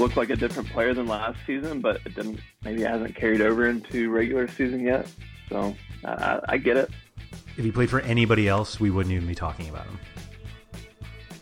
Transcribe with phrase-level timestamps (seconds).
[0.00, 2.40] Looked like a different player than last season, but it didn't.
[2.64, 5.06] Maybe it hasn't carried over into regular season yet.
[5.50, 6.88] So I, I get it.
[7.58, 9.98] If he played for anybody else, we wouldn't even be talking about him.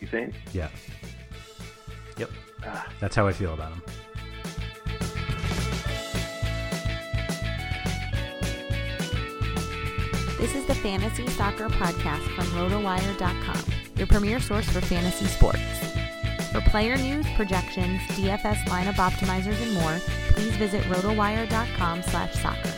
[0.01, 0.35] You think?
[0.51, 0.67] Yeah.
[2.17, 2.31] Yep.
[2.65, 2.85] Ah.
[2.99, 3.81] That's how I feel about him.
[10.37, 13.63] This is the Fantasy Soccer Podcast from RotoWire.com,
[13.95, 15.59] your premier source for fantasy sports.
[16.51, 19.99] For player news, projections, DFS lineup optimizers, and more,
[20.33, 22.73] please visit RotoWire.com slash soccer.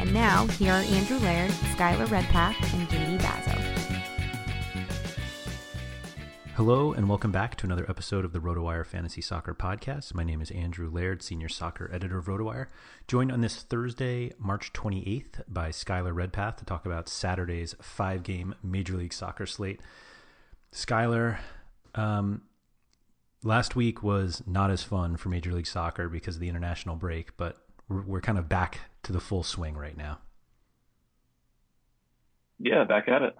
[0.00, 3.56] And now, here are Andrew Laird, Skylar Redpath, and JD Bazo.
[6.56, 10.12] Hello, and welcome back to another episode of the RotoWire Fantasy Soccer Podcast.
[10.12, 12.66] My name is Andrew Laird, Senior Soccer Editor of RotoWire,
[13.06, 18.56] joined on this Thursday, March 28th, by Skylar Redpath to talk about Saturday's five game
[18.64, 19.80] Major League Soccer slate.
[20.72, 21.38] Skylar,
[21.94, 22.42] um,
[23.42, 27.36] last week was not as fun for Major League Soccer because of the international break,
[27.36, 27.56] but
[27.88, 30.18] we're, we're kind of back to the full swing right now.
[32.58, 33.36] Yeah, back at it.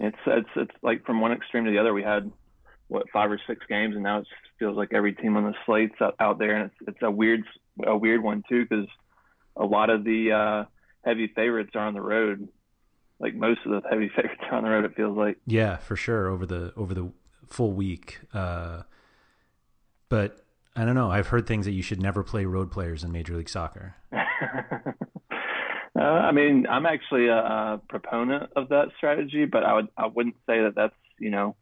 [0.00, 1.92] It's it's it's like from one extreme to the other.
[1.92, 2.30] We had
[2.88, 4.26] what five or six games, and now it
[4.58, 7.44] feels like every team on the slate's out, out there, and it's it's a weird
[7.86, 8.86] a weird one too because
[9.56, 10.64] a lot of the uh,
[11.04, 12.48] heavy favorites are on the road.
[13.20, 14.84] Like most of the heavy favorites are on the road.
[14.84, 15.38] It feels like.
[15.46, 17.12] Yeah, for sure over the over the
[17.48, 18.20] full week.
[18.32, 18.82] Uh,
[20.08, 20.44] but
[20.76, 21.10] I don't know.
[21.10, 23.96] I've heard things that you should never play road players in Major League Soccer.
[25.98, 30.06] Uh, I mean, I'm actually a, a, proponent of that strategy, but I would I
[30.06, 31.56] wouldn't say that that's you know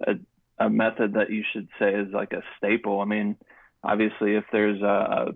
[0.00, 0.12] a,
[0.58, 3.00] a method that you should say is like a staple.
[3.00, 3.36] I mean,
[3.84, 5.26] obviously, if there's a, a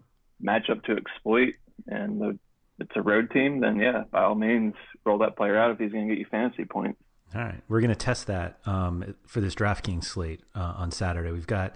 [0.42, 1.54] matchup to exploit
[1.86, 2.38] and the,
[2.78, 4.74] it's a road team, then yeah, by all means,
[5.04, 6.98] roll that player out if he's going to get you fantasy points.
[7.34, 11.32] All right, we're going to test that um, for this DraftKings slate uh, on Saturday.
[11.32, 11.74] We've got,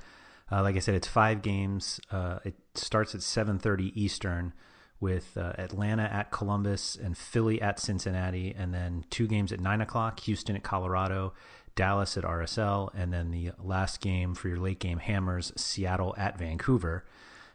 [0.51, 2.01] uh, like I said, it's five games.
[2.11, 4.53] Uh, it starts at 7:30 Eastern
[4.99, 9.81] with uh, Atlanta at Columbus and Philly at Cincinnati, and then two games at nine
[9.81, 11.33] o'clock: Houston at Colorado,
[11.75, 16.39] Dallas at RSL, and then the last game for your late game hammers: Seattle at
[16.39, 17.05] Vancouver.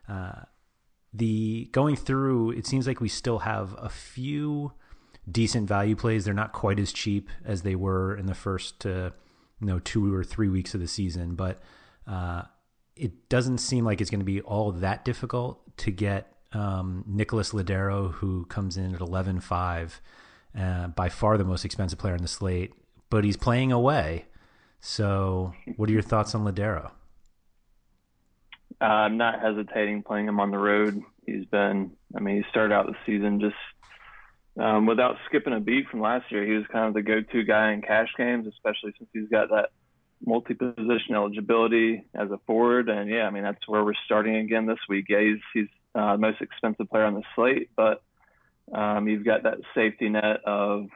[0.07, 0.43] Uh,
[1.13, 4.73] the going through, it seems like we still have a few
[5.29, 6.25] decent value plays.
[6.25, 9.11] They're not quite as cheap as they were in the first, uh,
[9.59, 11.61] you know, two or three weeks of the season, but
[12.07, 12.43] uh,
[12.95, 17.51] it doesn't seem like it's going to be all that difficult to get um, Nicholas
[17.51, 20.01] Lodeiro, who comes in at 11 5,
[20.57, 22.73] uh, by far the most expensive player on the slate,
[23.09, 24.25] but he's playing away.
[24.79, 26.91] So, what are your thoughts on Lodeiro?
[28.79, 31.01] Uh, I'm not hesitating playing him on the road.
[31.25, 33.55] He's been, I mean, he started out the season just
[34.59, 36.45] um, without skipping a beat from last year.
[36.45, 39.69] He was kind of the go-to guy in cash games, especially since he's got that
[40.23, 42.89] multi-position eligibility as a forward.
[42.89, 45.05] And yeah, I mean that's where we're starting again this week.
[45.09, 48.03] Yeah, he's he's uh, the most expensive player on the slate, but
[48.73, 50.87] um, you've got that safety net of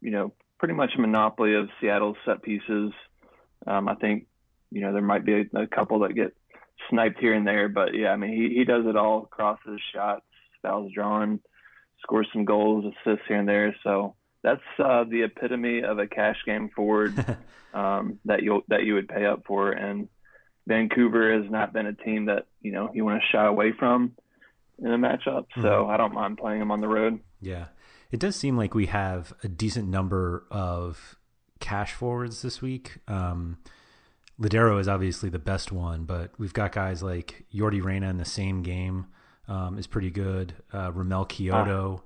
[0.00, 2.92] you know pretty much a monopoly of Seattle's set pieces.
[3.66, 4.26] Um, I think
[4.70, 6.34] you know there might be a, a couple that get
[6.90, 10.24] sniped here and there, but yeah, I mean he he does it all, crosses, shots,
[10.62, 11.40] fouls drawn,
[12.02, 13.74] scores some goals, assists here and there.
[13.82, 17.14] So that's uh, the epitome of a cash game forward
[17.74, 19.70] um, that you that you would pay up for.
[19.70, 20.08] And
[20.66, 24.12] Vancouver has not been a team that you know you want to shy away from
[24.78, 25.46] in a matchup.
[25.56, 25.90] So mm-hmm.
[25.90, 27.20] I don't mind playing them on the road.
[27.40, 27.66] Yeah,
[28.10, 31.16] it does seem like we have a decent number of
[31.60, 32.98] cash forwards this week.
[33.08, 33.58] Um,
[34.40, 38.24] Lodeiro is obviously the best one, but we've got guys like Yordy Reyna in the
[38.24, 39.08] same game
[39.48, 40.54] um, is pretty good.
[40.72, 42.02] Uh, Romell Quioto,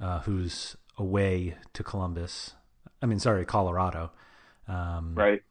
[0.00, 0.04] ah.
[0.04, 2.54] uh, who's away to Columbus.
[3.02, 4.10] I mean, sorry, Colorado.
[4.68, 5.42] Um, right.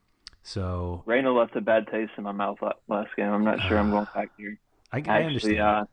[0.41, 2.57] So Reyna left a bad taste in my mouth
[2.87, 3.29] last game.
[3.31, 4.59] I'm not sure I'm going back here.
[4.91, 5.59] I, I Actually, understand.
[5.59, 5.85] Uh,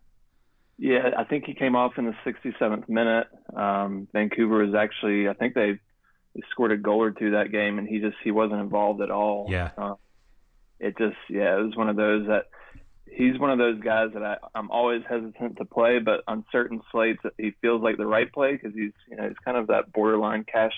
[0.79, 3.29] yeah, I think he came off in the 67th minute.
[3.55, 5.79] Um, Vancouver was actually, I think they,
[6.35, 9.11] they scored a goal or two that game, and he just he wasn't involved at
[9.11, 9.47] all.
[9.51, 9.71] Yeah.
[9.77, 9.95] Uh,
[10.79, 12.47] it just yeah, it was one of those that
[13.13, 16.81] he's one of those guys that I, I'm always hesitant to play, but on certain
[16.93, 19.93] slates he feels like the right play because he's you know he's kind of that
[19.93, 20.75] borderline cash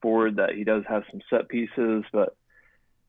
[0.00, 2.36] forward that he does have some set pieces, but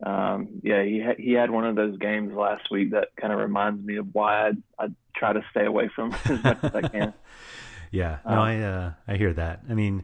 [0.06, 3.40] um, yeah, he ha- he had one of those games last week that kind of
[3.40, 6.82] reminds me of why I I try to stay away from as much as I
[6.82, 7.14] can.
[7.92, 9.62] Yeah, no, um, I uh, I hear that.
[9.68, 10.04] I mean,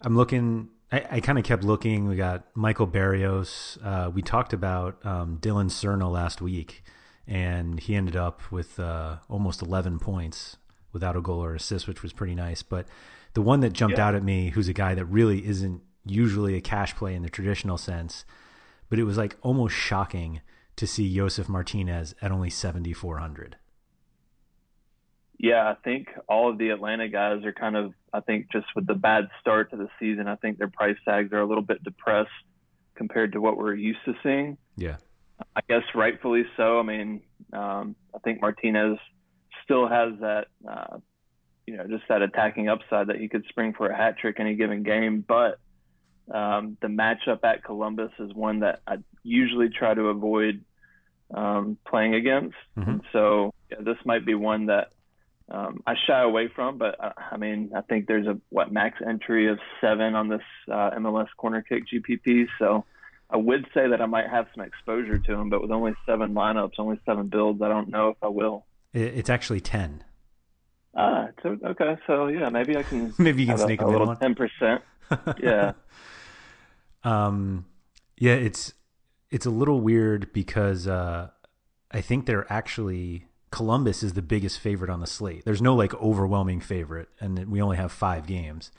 [0.00, 0.70] I'm looking.
[0.90, 2.08] I, I kind of kept looking.
[2.08, 3.76] We got Michael Barrios.
[3.84, 6.82] Uh, we talked about um, Dillon Serna last week
[7.28, 10.56] and he ended up with uh, almost 11 points
[10.92, 12.62] without a goal or assist, which was pretty nice.
[12.62, 12.86] But
[13.34, 14.08] the one that jumped yeah.
[14.08, 17.28] out at me, who's a guy that really isn't usually a cash play in the
[17.28, 18.24] traditional sense,
[18.88, 20.40] but it was like almost shocking
[20.76, 23.56] to see Josef Martinez at only 7,400.
[25.38, 28.86] Yeah, I think all of the Atlanta guys are kind of, I think just with
[28.86, 31.84] the bad start to the season, I think their price tags are a little bit
[31.84, 32.30] depressed
[32.96, 34.56] compared to what we're used to seeing.
[34.76, 34.96] Yeah.
[35.58, 36.78] I guess rightfully so.
[36.78, 37.22] I mean,
[37.52, 38.96] um, I think Martinez
[39.64, 40.98] still has that, uh,
[41.66, 44.54] you know, just that attacking upside that he could spring for a hat trick any
[44.54, 45.24] given game.
[45.26, 45.58] But
[46.32, 50.64] um, the matchup at Columbus is one that I usually try to avoid
[51.34, 52.56] um, playing against.
[52.78, 52.98] Mm-hmm.
[53.12, 54.92] so yeah, this might be one that
[55.50, 56.78] um, I shy away from.
[56.78, 60.28] But I, uh, I, mean, I think there's a what max entry of seven on
[60.28, 62.46] this uh, MLS corner kick GPP.
[62.60, 62.84] So
[63.30, 66.34] I would say that I might have some exposure to him, but with only seven
[66.34, 68.66] lineups, only seven builds, I don't know if I will.
[68.94, 70.02] It's actually ten.
[70.96, 71.96] Ah, so, okay.
[72.06, 73.12] So yeah, maybe I can.
[73.18, 74.82] maybe you can sneak a, a, a little ten percent.
[75.42, 75.72] Yeah.
[77.02, 77.64] um,
[78.18, 78.74] yeah, it's
[79.30, 81.28] it's a little weird because uh,
[81.90, 85.44] I think they're actually Columbus is the biggest favorite on the slate.
[85.44, 88.70] There's no like overwhelming favorite, and we only have five games,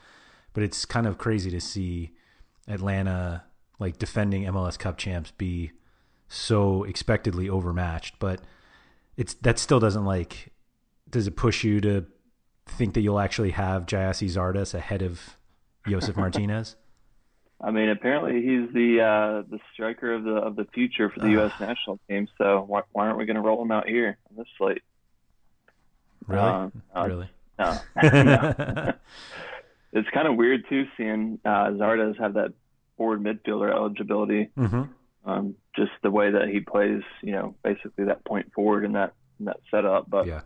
[0.53, 2.11] but it's kind of crazy to see
[2.67, 3.43] Atlanta
[3.79, 5.71] like defending MLS Cup champs be
[6.27, 8.19] so expectedly overmatched.
[8.19, 8.41] But
[9.17, 10.51] it's that still doesn't like
[11.09, 12.05] does it push you to
[12.67, 15.37] think that you'll actually have Gyasi Zardes ahead of
[15.87, 16.75] Josef Martinez?
[17.61, 21.31] I mean, apparently he's the uh, the striker of the of the future for the
[21.31, 21.51] U.S.
[21.59, 22.27] national team.
[22.37, 24.81] So why, why aren't we going to roll him out here on this slate?
[26.27, 26.41] Really?
[26.41, 27.29] Uh, uh, really?
[27.57, 27.77] No.
[28.01, 28.93] no.
[29.91, 32.53] it's kind of weird too seeing uh, Zardes have that
[32.99, 34.49] forward midfielder eligibility.
[34.57, 34.83] Mm-hmm.
[35.25, 39.13] Um, just the way that he plays, you know, basically that point forward in that
[39.39, 40.09] in that setup.
[40.09, 40.41] But yeah.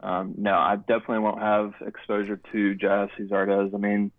[0.00, 3.74] um, no, I definitely won't have exposure to Gyasi Zardes.
[3.74, 4.10] I mean,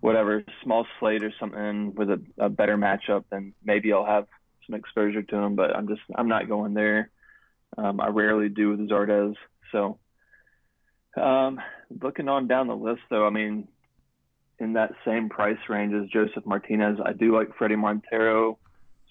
[0.00, 4.26] whatever small slate or something with a, a better matchup, then maybe I'll have
[4.66, 5.56] some exposure to him.
[5.56, 7.10] But I'm just I'm not going there.
[7.76, 9.36] Um, I rarely do with Zardes.
[9.72, 9.98] So
[11.16, 11.60] um,
[12.02, 13.68] looking on down the list, though, I mean,
[14.60, 16.98] in that same price range as Josef Martinez.
[17.04, 18.58] I do like Fredy Montero,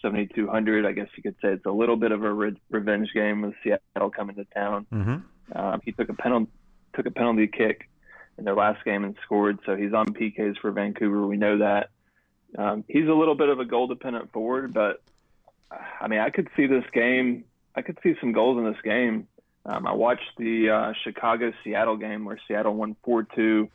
[0.01, 0.85] 7,200.
[0.85, 3.55] I guess you could say it's a little bit of a re- revenge game with
[3.63, 4.85] Seattle coming to town.
[4.93, 5.57] Mm-hmm.
[5.57, 6.51] Um, he took a penalty
[6.95, 7.87] took a penalty kick
[8.37, 11.25] in their last game and scored, so he's on PKs for Vancouver.
[11.27, 11.89] We know that.
[12.57, 15.01] Um, he's a little bit of a goal dependent forward, but
[15.71, 17.43] I mean, I could see this game.
[17.75, 19.27] I could see some goals in this game.
[19.65, 23.69] Um, I watched the uh, Chicago Seattle game where Seattle won 4 2,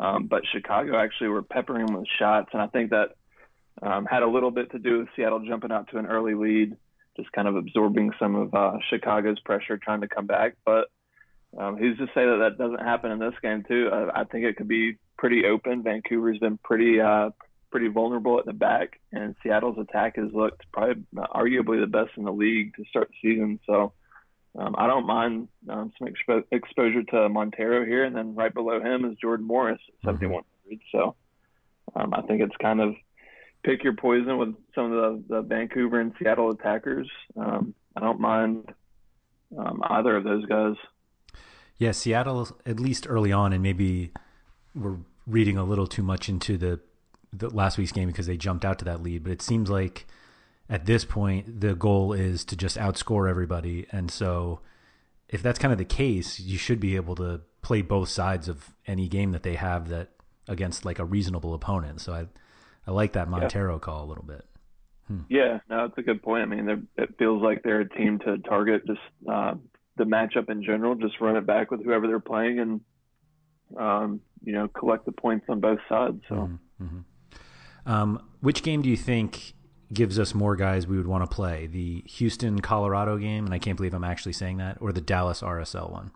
[0.00, 2.48] um, but Chicago actually were peppering them with shots.
[2.52, 3.10] And I think that
[3.82, 6.76] um, had a little bit to do with Seattle jumping out to an early lead,
[7.16, 10.56] just kind of absorbing some of uh, Chicago's pressure trying to come back.
[10.64, 10.88] But
[11.56, 13.90] um, who's to say that that doesn't happen in this game too?
[13.92, 15.82] I, I think it could be pretty open.
[15.82, 17.30] Vancouver's been pretty uh,
[17.70, 22.24] pretty vulnerable at the back, and Seattle's attack has looked probably arguably the best in
[22.24, 23.60] the league to start the season.
[23.66, 23.92] So
[24.58, 28.80] um, I don't mind um, some expo- exposure to Montero here, and then right below
[28.80, 30.44] him is Jordan Morris at 7100.
[30.44, 30.76] Mm-hmm.
[30.92, 31.14] So
[31.94, 32.94] um, I think it's kind of
[33.62, 37.08] pick your poison with some of the, the Vancouver and Seattle attackers.
[37.36, 38.72] Um, I don't mind
[39.56, 40.74] um, either of those guys.
[41.78, 44.12] Yeah, Seattle, at least early on, and maybe
[44.74, 46.80] we're reading a little too much into the,
[47.32, 50.06] the last week's game because they jumped out to that lead, but it seems like
[50.70, 54.60] at this point the goal is to just outscore everybody, and so
[55.28, 58.70] if that's kind of the case, you should be able to play both sides of
[58.86, 60.10] any game that they have that
[60.48, 62.00] against like a reasonable opponent.
[62.00, 62.26] So I
[62.86, 63.80] I like that Montero yeah.
[63.80, 64.44] call a little bit.
[65.06, 65.20] Hmm.
[65.28, 66.42] Yeah, no, it's a good point.
[66.42, 69.00] I mean, it feels like they're a team to target just
[69.30, 69.54] uh,
[69.96, 70.94] the matchup in general.
[70.94, 72.80] Just run it back with whoever they're playing, and
[73.78, 76.22] um, you know, collect the points on both sides.
[76.28, 76.84] So, mm-hmm.
[76.84, 77.90] mm-hmm.
[77.90, 79.54] um, which game do you think
[79.92, 81.66] gives us more guys we would want to play?
[81.66, 85.42] The Houston Colorado game, and I can't believe I'm actually saying that, or the Dallas
[85.42, 86.10] RSL one?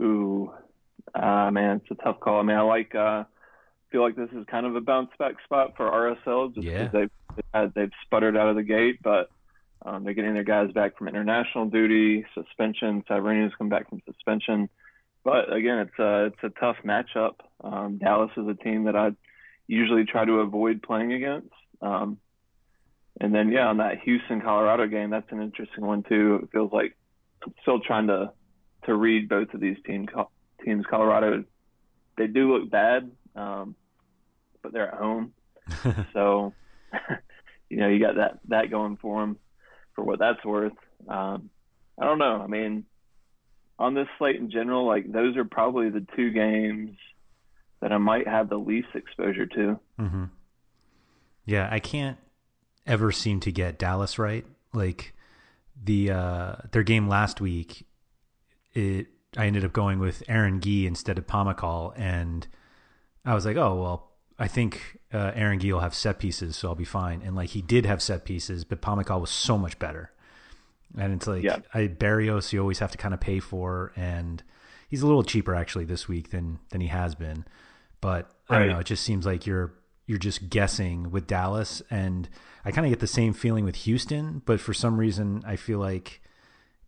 [0.00, 0.52] Ooh,
[1.14, 2.40] uh, man, it's a tough call.
[2.40, 2.94] I mean, I like.
[2.94, 3.24] Uh,
[3.90, 7.10] feel like this is kind of a bounce back spot for RSL just because they've
[7.52, 9.30] they've, they've sputtered out of the gate, but
[9.84, 13.02] um, they're getting their guys back from international duty, suspension.
[13.08, 14.68] Savarino's come back from suspension,
[15.24, 17.34] but again, it's a it's a tough matchup.
[17.62, 19.10] Um, Dallas is a team that I
[19.68, 21.52] usually try to avoid playing against.
[21.80, 22.18] Um,
[23.20, 26.40] and then yeah, on that Houston Colorado game, that's an interesting one too.
[26.42, 26.96] It feels like
[27.44, 28.32] I'm still trying to
[28.86, 30.08] to read both of these teams.
[30.64, 31.44] Teams Colorado,
[32.16, 33.76] they do look bad, um,
[34.62, 35.32] but they're at home,
[36.12, 36.52] so
[37.68, 39.38] you know you got that that going for them
[39.94, 40.72] for what that's worth.
[41.08, 41.50] Um,
[42.00, 42.40] I don't know.
[42.40, 42.84] I mean,
[43.78, 46.96] on this slate in general, like those are probably the two games
[47.80, 49.78] that I might have the least exposure to.
[49.98, 50.24] Mm-hmm.
[51.44, 52.18] Yeah, I can't
[52.86, 54.44] ever seem to get Dallas right.
[54.72, 55.14] Like
[55.82, 57.86] the uh, their game last week,
[58.74, 59.06] it
[59.36, 62.46] I ended up going with Aranguiz instead of Pomykal, and
[63.24, 66.74] I was like, oh well, I think uh, Aranguiz will have set pieces, so I'll
[66.74, 67.22] be fine.
[67.22, 70.12] And like he did have set pieces, but Pomykal was so much better.
[70.96, 71.58] And it's like yeah.
[71.74, 74.42] I Barrios, you always have to kind of pay for, and
[74.88, 77.44] he's a little cheaper actually this week than than he has been.
[78.00, 78.56] But right.
[78.56, 79.74] I don't know, it just seems like you're
[80.06, 82.28] you're just guessing with Dallas, and
[82.64, 84.42] I kind of get the same feeling with Houston.
[84.44, 86.22] But for some reason, I feel like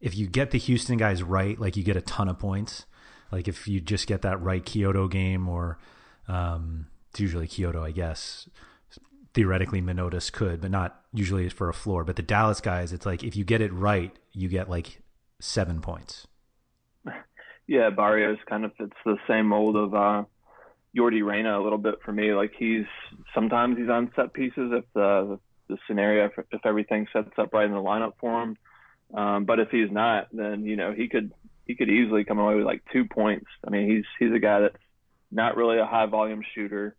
[0.01, 2.87] if you get the Houston guys right, like you get a ton of points.
[3.31, 5.79] Like if you just get that right Quioto game or
[6.27, 8.49] um, it's usually Quioto, I guess.
[9.33, 12.03] Theoretically, Manotas could, but not usually for a floor.
[12.03, 15.03] But the Dallas guys, it's like if you get it right, you get like
[15.41, 16.27] seven points.
[17.67, 20.25] Yeah, Barrios kind of fits the same mold of uh,
[20.97, 22.33] Yordy Reyna a little bit for me.
[22.33, 22.87] Like he's
[23.35, 27.67] sometimes he's on set pieces if the the scenario if, if everything sets up right
[27.67, 28.57] in the lineup for him.
[29.15, 31.33] Um, but if he's not, then you know he could
[31.67, 33.47] he could easily come away with like two points.
[33.67, 34.77] I mean, he's he's a guy that's
[35.31, 36.97] not really a high volume shooter.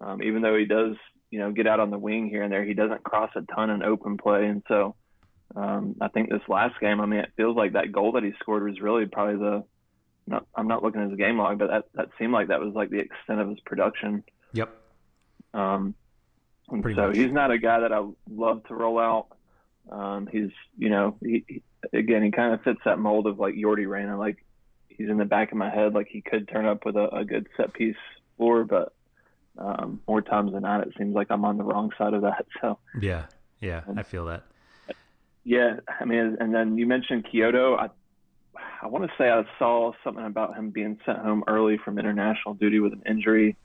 [0.00, 0.96] Um, even though he does,
[1.30, 3.70] you know, get out on the wing here and there, he doesn't cross a ton
[3.70, 4.46] in open play.
[4.46, 4.96] And so
[5.54, 8.32] um, I think this last game, I mean, it feels like that goal that he
[8.40, 9.64] scored was really probably the.
[10.26, 12.74] Not, I'm not looking at his game log, but that that seemed like that was
[12.74, 14.24] like the extent of his production.
[14.52, 14.70] Yep.
[15.52, 15.94] Um,
[16.70, 17.16] and Pretty so much.
[17.16, 19.26] he's not a guy that I love to roll out.
[19.90, 21.62] Um, he's, you know, he, he
[21.92, 24.18] again, he kind of fits that mold of like Yordy Reyna.
[24.18, 24.44] Like
[24.88, 25.94] he's in the back of my head.
[25.94, 27.96] Like he could turn up with a, a good set piece
[28.36, 28.94] floor, but
[29.58, 32.46] um, more times than not, it seems like I'm on the wrong side of that.
[32.60, 33.26] So yeah,
[33.60, 34.44] yeah, and, I feel that.
[35.44, 37.76] Yeah, I mean, and then you mentioned Quioto.
[37.78, 37.90] I
[38.82, 42.54] I want to say I saw something about him being sent home early from international
[42.54, 43.56] duty with an injury.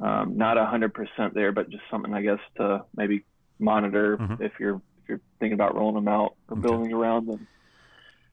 [0.00, 3.24] Um, not a hundred percent there, but just something I guess to maybe
[3.58, 4.42] monitor mm-hmm.
[4.42, 6.62] if you're if you're thinking about rolling him out or okay.
[6.62, 7.46] building around them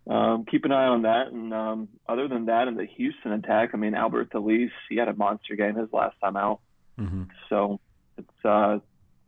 [0.10, 1.28] um, keep an eye on that.
[1.28, 5.08] And um, other than that, in the Houston attack, I mean, Albert Elis, he had
[5.08, 6.60] a monster game his last time out.
[7.00, 7.24] Mm-hmm.
[7.48, 7.80] So
[8.18, 8.80] it's uh,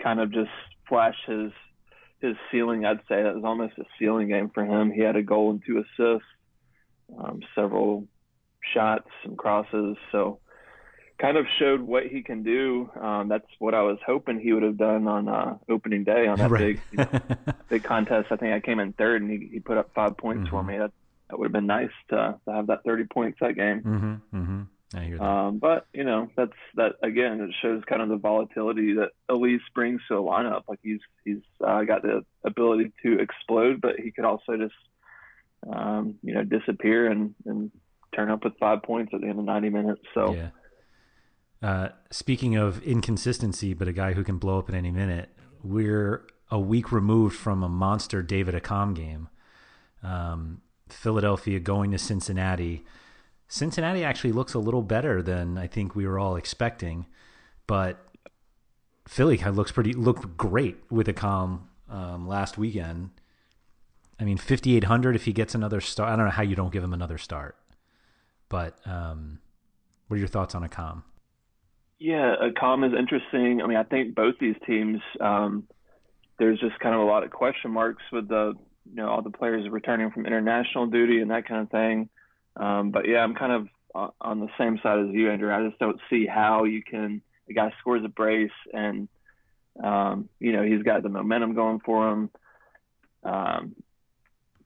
[0.01, 0.49] kind of just
[0.89, 1.51] flashed his
[2.19, 2.85] his ceiling.
[2.85, 4.91] I'd say that was almost a ceiling game for him.
[4.91, 6.27] He had a goal and two assists,
[7.17, 8.07] um, several
[8.73, 9.97] shots and crosses.
[10.11, 10.39] So
[11.21, 12.89] kind of showed what he can do.
[12.99, 16.39] Um, that's what I was hoping he would have done on uh, opening day on
[16.39, 16.59] that right.
[16.59, 18.27] big you know, big contest.
[18.31, 20.49] I think I came in third, and he, he put up five points mm-hmm.
[20.49, 20.77] for me.
[20.77, 20.91] That
[21.29, 23.81] that would have been nice to to have that thirty points that game.
[23.81, 24.37] Mm-hmm.
[24.37, 24.61] Mm-hmm.
[24.93, 25.23] I hear that.
[25.23, 27.39] Um, but you know, that's that again.
[27.39, 30.63] It shows kind of the volatility that Elis brings to a lineup.
[30.67, 34.73] Like he's he's uh, got the ability to explode, but he could also just
[36.51, 37.71] disappear and and
[38.15, 40.01] turn up with five points at the end of ninety minutes.
[40.13, 40.35] So.
[40.35, 40.49] Yeah.
[41.63, 45.29] Uh, speaking of inconsistency, but a guy who can blow up at any minute,
[45.61, 49.29] we're a week removed from a monster David Accam game.
[50.01, 52.83] Um, Philadelphia going to Cincinnati
[53.51, 57.05] Cincinnati actually looks a little better than I think we were all expecting,
[57.67, 58.07] but
[59.05, 63.09] Philly looks pretty looked great with Accam um, last weekend.
[64.21, 66.09] I mean, fifty eight hundred if he gets another start.
[66.09, 67.57] I don't know how you don't give him another start,
[68.49, 69.39] but um,
[70.07, 71.01] what are your thoughts on Accam?
[71.97, 73.61] Yeah, Accam is interesting.
[73.63, 75.01] I mean, I think both these teams.
[75.19, 75.67] Um,
[76.37, 78.53] there's just kind of a lot of question marks with the
[78.89, 82.09] you know all the players returning from international duty and that kind of thing.
[82.55, 83.51] Um, but yeah, I'm kind
[83.93, 85.53] of on the same side as you, Andrew.
[85.53, 87.21] I just don't see how you can.
[87.47, 89.07] The guy scores a brace, and
[89.83, 92.29] um, you know he's got the momentum going for him.
[93.23, 93.75] Um,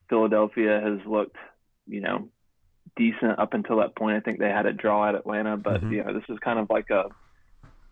[0.09, 1.38] Philadelphia has looked,
[1.88, 2.29] you know,
[2.95, 4.17] decent up until that point.
[4.17, 5.91] I think they had a draw at Atlanta, but mm-hmm.
[5.91, 7.05] you know this is kind of like a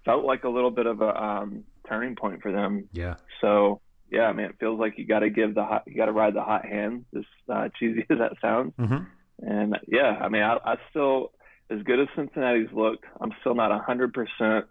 [0.05, 2.89] felt like a little bit of a um, turning point for them.
[2.93, 3.15] Yeah.
[3.41, 3.81] So
[4.13, 6.11] yeah, I mean, it feels like you got to give the hot, you got to
[6.11, 7.05] ride the hot hand.
[7.17, 8.73] As uh, cheesy as that sounds.
[8.79, 9.03] Mm-hmm.
[9.39, 11.31] And yeah, I mean, I, I still,
[11.69, 14.63] as good as Cincinnati's looked, I'm still not a 100%,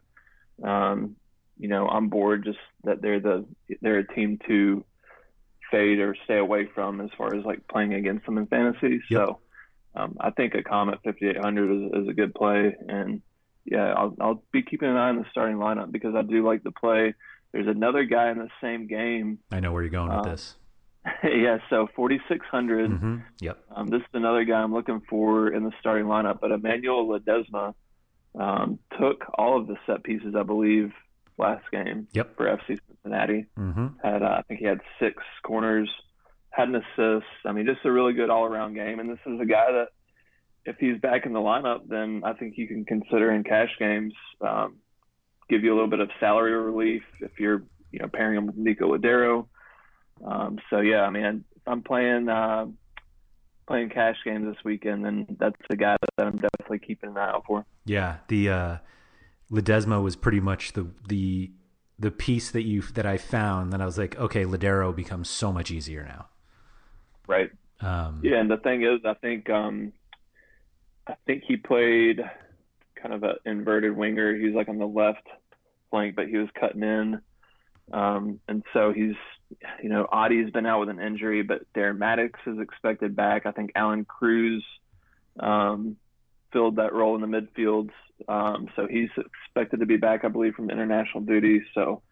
[0.62, 1.16] um,
[1.58, 3.44] you know, on board just that they're the,
[3.80, 4.84] they're a team to
[5.72, 9.00] fade or stay away from as far as like playing against them in fantasy.
[9.10, 9.26] Yep.
[9.26, 9.38] So
[9.96, 12.76] um, I think a Comet 5,800 is, is a good play.
[12.88, 13.22] And
[13.64, 16.62] yeah, I'll, I'll be keeping an eye on the starting lineup because I do like
[16.62, 17.14] the play.
[17.52, 19.38] There's another guy in the same game.
[19.50, 20.54] I know where you're going with uh, this.
[21.24, 22.90] yeah, so 4,600.
[22.90, 23.16] Mm-hmm.
[23.40, 23.58] Yep.
[23.74, 27.74] Um, this is another guy I'm looking for in the starting lineup, but Emmanuel Ledesma
[28.38, 30.92] um, took all of the set pieces, I believe,
[31.38, 32.36] last game yep.
[32.36, 33.46] for FC Cincinnati.
[33.58, 33.86] Mm-hmm.
[34.02, 35.90] Had uh, I think he had six corners,
[36.50, 37.26] had an assist.
[37.44, 39.00] I mean, just a really good all-around game.
[39.00, 39.88] And this is a guy that,
[40.64, 44.14] if he's back in the lineup, then I think you can consider in cash games,
[44.40, 44.76] um,
[45.50, 48.56] give you a little bit of salary relief if you're, you know, pairing him with
[48.56, 49.46] Nico Lodeiro.
[50.24, 52.66] Um, so yeah, I mean, if I'm playing uh,
[53.66, 57.30] playing cash games this weekend, then that's the guy that I'm definitely keeping an eye
[57.30, 57.66] out for.
[57.84, 58.76] Yeah, the uh,
[59.50, 61.50] Ledesma was pretty much the the
[61.98, 65.52] the piece that you that I found that I was like, okay, Lodeiro becomes so
[65.52, 66.26] much easier now.
[67.26, 67.50] Right.
[67.80, 69.92] Um, yeah, and the thing is, I think um,
[71.06, 72.20] I think he played
[72.94, 74.36] kind of an inverted winger.
[74.36, 75.26] He was like on the left
[75.90, 77.20] flank, but he was cutting in,
[77.92, 79.16] um, and so he's
[79.82, 83.46] you know, Audie's been out with an injury, but Darren Mattocks is expected back.
[83.46, 84.64] I think Allan Cruz
[85.38, 85.96] um,
[86.52, 87.90] filled that role in the midfield,
[88.28, 91.62] um, so he's expected to be back, I believe, from international duty.
[91.74, 92.02] So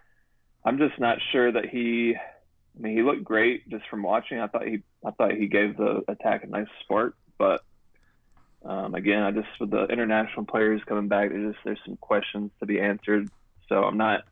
[0.65, 2.17] I'm just not sure that he.
[2.17, 4.39] I mean, he looked great just from watching.
[4.39, 7.63] I thought he, I thought he gave the attack a nice spark, but
[8.65, 12.53] um, again, I just with the international players coming back, there's just there's some questions
[12.61, 13.29] to be answered.
[13.69, 14.23] So I'm not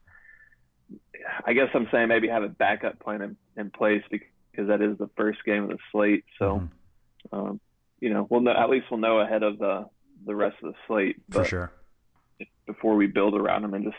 [1.45, 4.99] I guess I'm saying maybe have a backup plan in, in place because that is
[4.99, 6.25] the first game of the slate.
[6.39, 6.69] So,
[7.33, 7.37] mm-hmm.
[7.37, 7.61] um,
[8.01, 9.87] you know, we'll know, at least we'll know ahead of the
[10.25, 11.17] the rest of the slate.
[11.31, 11.73] For sure.
[12.67, 13.97] Before we build around them and just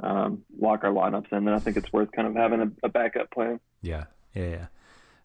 [0.00, 2.88] um, lock our lineups in, then I think it's worth kind of having a, a
[2.88, 3.60] backup plan.
[3.82, 4.66] Yeah, yeah,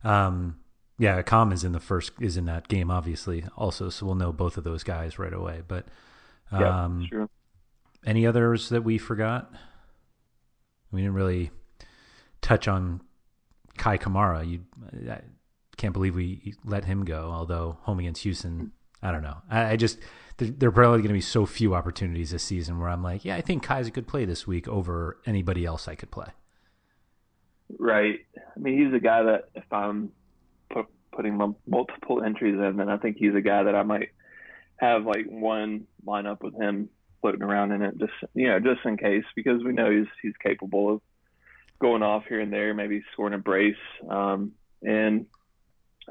[0.04, 0.26] yeah.
[0.26, 0.60] Um,
[0.98, 4.34] yeah, Accam is in the first is in that game, obviously, also, so we'll know
[4.34, 5.62] both of those guys right away.
[5.65, 5.88] But
[6.52, 7.30] um, yeah, sure.
[8.06, 9.52] Any others that we forgot?
[10.91, 11.52] We didn't really
[12.41, 13.02] touch on
[13.78, 14.48] Kei Kamara.
[14.50, 14.62] You,
[15.10, 15.22] I
[15.78, 17.30] can't believe we let him go.
[17.32, 19.38] Although home against Houston, I don't know.
[19.49, 19.99] I, I just
[20.38, 23.25] there, there, are probably going to be so few opportunities this season where I'm like,
[23.25, 26.27] yeah, I think Kei's a good play this week over anybody else I could play.
[27.77, 28.19] Right.
[28.35, 30.12] I mean, he's a guy that if I'm
[30.71, 34.09] put, putting multiple entries in, then I think he's a guy that I might
[34.77, 36.89] have like one lineup with him
[37.21, 40.33] floating around in it, just you know, just in case, because we know he's he's
[40.41, 41.01] capable of
[41.79, 43.75] going off here and there, maybe scoring a brace.
[44.09, 45.25] Um, and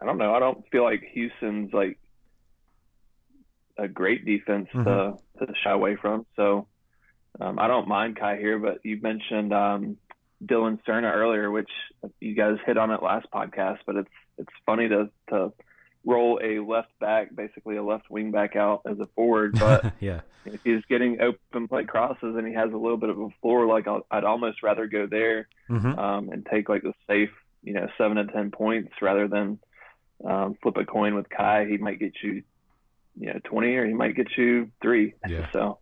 [0.01, 1.99] I don't know, I don't feel like Houston's like
[3.79, 4.85] a great defense mm-hmm.
[4.85, 6.27] to to shy away from.
[6.37, 6.67] So
[7.41, 9.97] um, I don't mind Kei here, but you mentioned um,
[10.45, 11.71] Dillon Serna earlier, which
[12.21, 15.53] you guys hit on it last podcast, but it's it's funny to to
[16.05, 19.55] roll a left back, basically a left wing back out as a forward.
[19.59, 23.19] But yeah, if he's getting open play crosses and he has a little bit of
[23.21, 25.99] a floor, like i would almost rather go there mm-hmm.
[25.99, 27.31] um, and take like the safe,
[27.63, 29.59] you know, seven to ten points rather than
[30.25, 31.67] um, flip a coin with Kei.
[31.69, 32.43] He might get you,
[33.19, 35.15] you know, twenty or he might get you three.
[35.29, 35.49] Yeah.
[35.53, 35.79] So,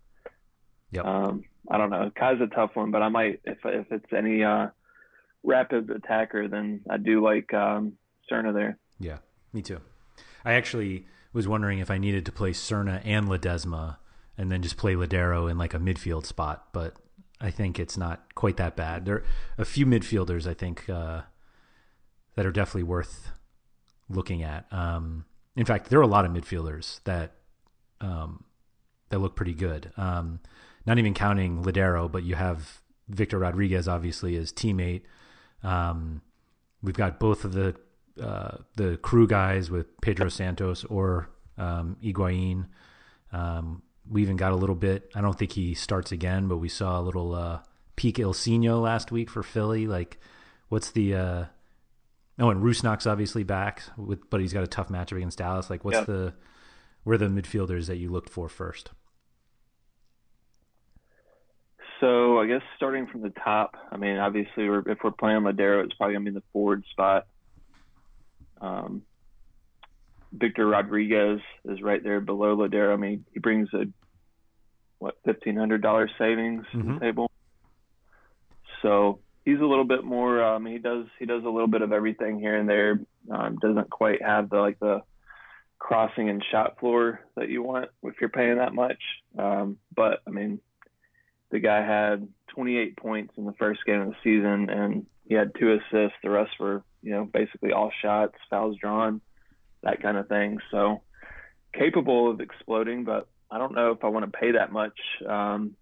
[0.91, 1.05] yep.
[1.05, 2.11] um, I don't know.
[2.17, 4.69] Kei's a tough one, but I might if if it's any uh,
[5.43, 7.95] rapid attacker, then I do like um,
[8.31, 8.79] Serna there.
[8.99, 9.19] Yeah,
[9.53, 9.81] me too.
[10.45, 13.99] I actually was wondering if I needed to play Serna and Ledesma
[14.39, 16.95] and then just play Lodeiro in like a midfield spot, but
[17.41, 19.05] I think it's not quite that bad.
[19.05, 19.25] There are
[19.59, 21.23] a few midfielders I think uh,
[22.35, 23.33] that are definitely worth
[24.09, 24.67] looking at.
[24.71, 25.25] Um,
[25.57, 27.33] in fact, there are a lot of midfielders that
[28.01, 28.45] um,
[29.09, 29.91] that look pretty good.
[29.97, 30.41] Um,
[30.87, 35.03] not even counting Lodeiro, but you have Victor Rodriguez, obviously, as teammate.
[35.63, 36.21] Um,
[36.83, 37.75] we've got both of the
[38.21, 42.67] uh, the crew guys with Pedro Santos or um, Higuain.
[43.33, 45.11] Um, we even got a little bit.
[45.15, 47.61] I don't think he starts again, but we saw a little uh,
[47.97, 49.87] peak Ilsinho last week for Philly.
[49.87, 50.21] Like,
[50.69, 51.15] what's the?
[51.15, 51.45] Uh,
[52.39, 55.71] oh, and Rusnak's obviously back, with, but he's got a tough matchup against Dallas.
[55.71, 56.35] Like, what's the?
[57.05, 58.91] Where are the midfielders that you looked for first?
[62.01, 65.85] So I guess starting from the top, I mean, obviously, we're, if we're playing Lodeiro,
[65.85, 67.27] it's probably gonna be in the forward spot.
[68.61, 69.03] Um,
[70.33, 72.93] Victor Rodriguez is right there below Lodeiro.
[72.93, 73.87] I mean, he brings a
[74.99, 76.89] what fifteen hundred dollars savings mm-hmm.
[76.89, 77.31] to the table.
[78.83, 80.45] So he's a little bit more.
[80.45, 83.01] Um, he does he does a little bit of everything here and there.
[83.31, 85.01] Um, doesn't quite have the like the
[85.79, 89.01] crossing and shot floor that you want if you're paying that much.
[89.39, 90.61] Um, but I mean,
[91.51, 95.53] the guy had 28 points in the first game of the season, and he had
[95.59, 96.19] two assists.
[96.23, 99.21] The rest were you know, basically all shots, fouls drawn,
[99.85, 100.59] that kind of thing.
[100.73, 101.03] So
[101.73, 104.99] capable of exploding, but I don't know if I want to pay that much.
[105.25, 105.77] Um,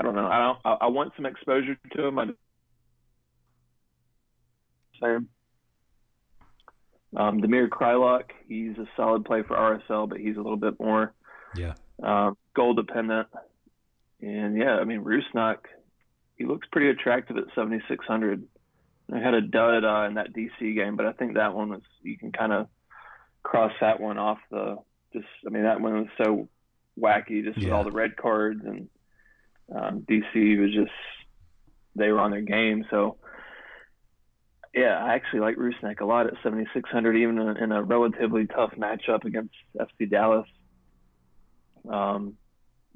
[0.00, 0.26] I don't know.
[0.26, 0.58] I don't.
[0.64, 2.18] I, I want some exposure to him.
[2.18, 2.24] I
[5.02, 5.28] same.
[7.14, 11.12] Um, Damir Kreilach, he's a solid play for RSL, but he's a little bit more
[11.54, 13.28] yeah um, goal dependent.
[14.22, 15.58] And yeah, I mean Rusnak,
[16.36, 18.42] he looks pretty attractive at 7600.
[19.12, 21.82] I had a dud uh, in that DC game, but I think that one was
[22.02, 22.68] you can kind of
[23.42, 24.78] cross that one off the
[25.12, 25.26] just.
[25.46, 26.48] I mean, that one was so
[26.98, 27.64] wacky, just yeah.
[27.64, 28.88] with all the red cards and
[29.74, 30.90] um, DC was just
[31.96, 32.84] they were on their game.
[32.90, 33.16] So
[34.74, 38.72] yeah, I actually like Rusnak a lot at 7600, even in, in a relatively tough
[38.78, 40.46] matchup against FC Dallas.
[41.88, 42.36] Um,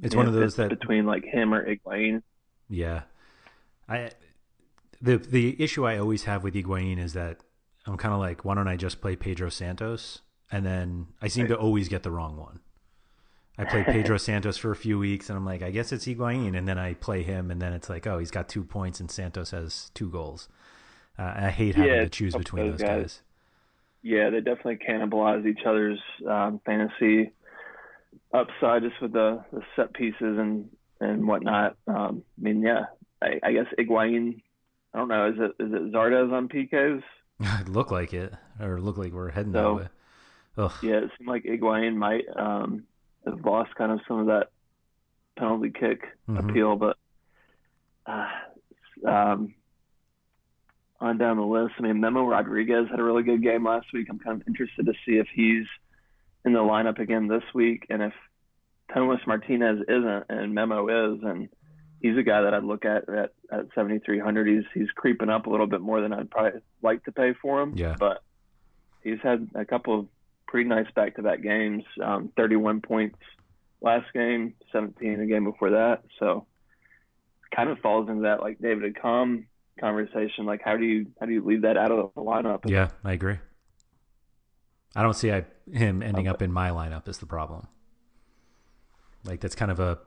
[0.03, 2.23] it's one of those that between like him or Higuain.
[2.69, 3.03] Yeah,
[3.89, 4.11] I
[5.01, 7.39] the the issue I always have with Higuain is that
[7.87, 10.21] I'm kind of like, why don't I just play Pedro Santos?
[10.51, 12.61] And then I seem to always get the wrong one.
[13.57, 16.57] I play Pedro Santos for a few weeks, and I'm like, I guess it's Higuain,
[16.57, 19.11] and then I play him, and then it's like, oh, he's got two points, and
[19.11, 20.49] Santos has two goals.
[21.19, 23.01] Uh, I hate having yeah, to choose between those, those guys.
[23.03, 23.23] guys.
[24.03, 27.33] Yeah, they definitely cannibalize each other's um, fantasy
[28.33, 30.69] upside just with the, the, set pieces and
[31.01, 31.77] and whatnot.
[31.87, 32.87] Um, I mean, yeah,
[33.23, 34.41] I, I guess Higuain
[34.95, 35.29] I don't know.
[35.29, 37.03] Is it is it Zardes on PKs?
[37.61, 39.89] it looked like it, or look like we're heading so, that way.
[40.57, 40.73] Ugh.
[40.83, 42.85] Yeah, it seemed like Higuain might um,
[43.25, 44.49] have lost kind of some of that
[45.37, 46.49] penalty kick mm-hmm.
[46.49, 46.97] appeal, but
[48.07, 48.29] uh,
[49.07, 49.55] um,
[51.01, 54.07] on down the list, I mean, Memo Rodriguez had a really good game last week.
[54.11, 55.67] I'm kind of interested to see if he's
[56.45, 58.13] in the lineup again this week, and if
[58.93, 61.49] Tomas Martinez isn't and Memo is, and
[62.01, 64.47] he's a guy that I'd look at at, at 7,300.
[64.47, 67.63] He's he's creeping up a little bit more than I'd probably like to pay for
[67.63, 67.75] him.
[67.77, 67.97] Yeah.
[67.99, 68.23] But
[69.03, 70.07] he's had a couple of
[70.55, 71.83] pretty nice back-to-back games.
[72.01, 73.19] Um, 31 points
[73.81, 76.05] last game, 17 the game before that.
[76.21, 76.47] So
[77.53, 79.47] kind of falls into that like David Accam
[79.81, 80.47] conversation.
[80.47, 82.71] Like how do you how do you leave that out of the lineup?
[82.71, 83.39] Yeah, I agree.
[84.95, 87.67] I don't see I, him ending up in my lineup is the problem.
[89.25, 89.99] Like that's kind of a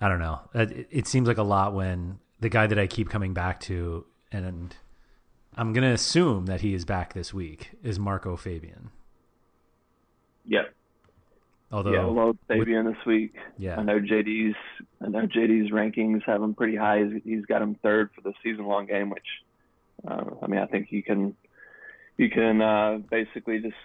[0.00, 0.40] I don't know.
[0.54, 4.06] It, it seems like a lot when the guy that I keep coming back to,
[4.32, 4.74] and
[5.58, 8.90] I'm going to assume that he is back this week, is Marco Fabian.
[10.46, 10.62] Yeah.
[11.70, 13.34] Although, yeah, well, Fabian with, this week.
[13.56, 13.78] Yeah.
[13.78, 14.56] I know JD's.
[15.00, 17.04] I know JD's rankings have him pretty high.
[17.04, 19.26] He's, he's got him third for the season-long game, which,
[20.06, 21.34] uh, I mean, I think you can,
[22.18, 23.76] you can uh, basically just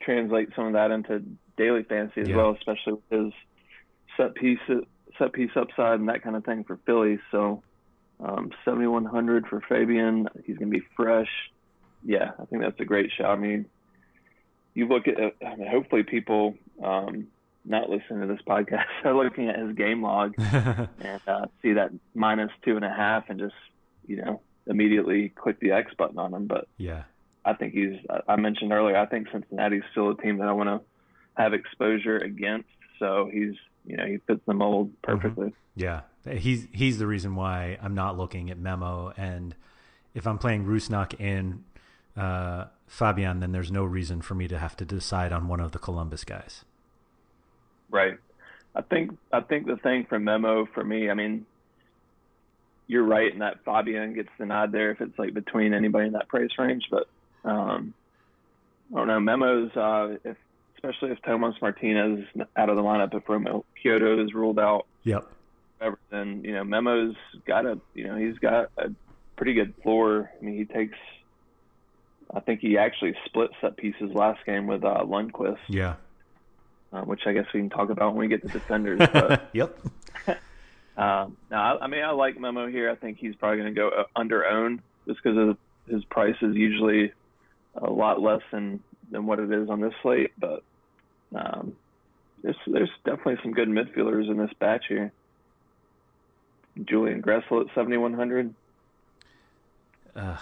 [0.00, 1.22] translate some of that into
[1.56, 2.36] daily fantasy as yeah.
[2.36, 3.32] well, especially with his
[4.16, 4.58] set piece
[5.18, 7.18] set piece upside and that kind of thing for Philly.
[7.30, 7.62] So
[8.20, 10.28] um, 7,100 for Fabian.
[10.44, 11.30] He's going to be fresh.
[12.04, 13.30] Yeah, I think that's a great shot.
[13.30, 13.66] I mean,
[14.74, 17.28] you look at, I mean, hopefully people um,
[17.64, 21.90] not listening to this podcast are looking at his game log and uh, see that
[22.14, 23.54] minus two and a half and just,
[24.06, 26.46] you know, immediately click the X button on him.
[26.46, 27.04] But yeah,
[27.44, 27.96] I think he's,
[28.28, 30.80] I mentioned earlier, I think Cincinnati's still a team that I want to
[31.40, 32.68] have exposure against.
[32.98, 33.54] So he's,
[33.86, 35.12] you know, he fits the mold mm-hmm.
[35.12, 35.46] perfectly.
[35.48, 35.80] Mm-hmm.
[35.80, 36.00] Yeah.
[36.38, 39.12] He's, he's the reason why I'm not looking at Memo.
[39.16, 39.54] And
[40.14, 41.64] if I'm playing Rusnak in,
[42.16, 45.72] uh, Fabian, then there's no reason for me to have to decide on one of
[45.72, 46.64] the Columbus guys.
[47.90, 48.18] Right.
[48.74, 51.44] I think I think the thing for Memo for me, I mean,
[52.86, 56.12] you're right in that Fabian gets the nod there if it's like between anybody in
[56.12, 57.08] that price range, but
[57.44, 57.94] um,
[58.92, 59.20] I don't know.
[59.20, 60.36] Memo's uh, if
[60.76, 64.86] especially if Tomas Martinez is out of the lineup, if Romell Quioto is ruled out.
[65.02, 65.26] Yep.
[65.78, 68.90] Whatever, then you know Memo's got a you know he's got a
[69.36, 70.30] pretty good floor.
[70.40, 70.98] I mean he takes.
[72.34, 75.58] I think he actually split set pieces last game with uh, Lundkvist.
[75.68, 75.94] Yeah.
[76.92, 79.00] Uh, which I guess we can talk about when we get to defenders.
[79.12, 79.78] But, yep.
[80.96, 82.90] um, no, I, I, mean I like Memo here.
[82.90, 85.56] I think he's probably going to go uh, under own just because
[85.88, 87.12] his price is usually
[87.76, 90.32] a lot less than than what it is on this slate.
[90.38, 90.62] But
[91.34, 91.74] um,
[92.42, 95.12] there's there's definitely some good midfielders in this batch here.
[96.84, 98.54] Julian Gressel at 7100.
[100.16, 100.36] Uh,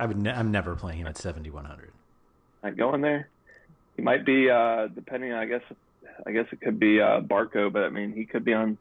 [0.00, 0.16] I would.
[0.16, 1.92] Ne- I'm never playing him at 7100.
[2.64, 3.28] Not going there.
[3.96, 5.32] He might be, uh, depending.
[5.32, 5.62] I guess.
[6.26, 8.78] I guess it could be uh, Barco, but I mean, he could be on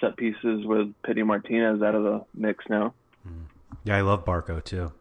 [0.00, 2.94] set pieces with Pity Martinez out of the mix now.
[3.26, 3.44] Mm.
[3.84, 4.92] Yeah, I love Barco too.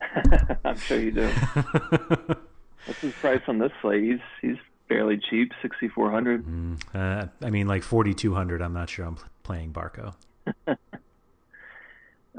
[0.64, 1.28] I'm sure you do.
[2.86, 4.02] What's his price on this slate?
[4.04, 4.56] He's he's
[4.88, 6.46] fairly cheap, sixty four hundred.
[6.46, 8.62] Mm, uh, I mean, like forty two hundred.
[8.62, 10.14] I'm not sure I'm playing Barco.
[10.68, 10.76] uh,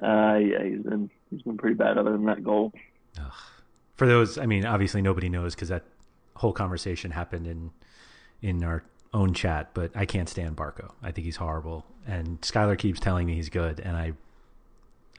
[0.02, 2.74] yeah, he's been he's been pretty bad other than that goal.
[3.20, 3.32] Ugh.
[3.96, 5.84] For those, I mean, obviously nobody knows because that
[6.36, 7.72] whole conversation happened in
[8.42, 9.74] in our own chat.
[9.74, 10.92] But I can't stand Barco.
[11.02, 14.14] I think he's horrible, and Skylar keeps telling me he's good, and I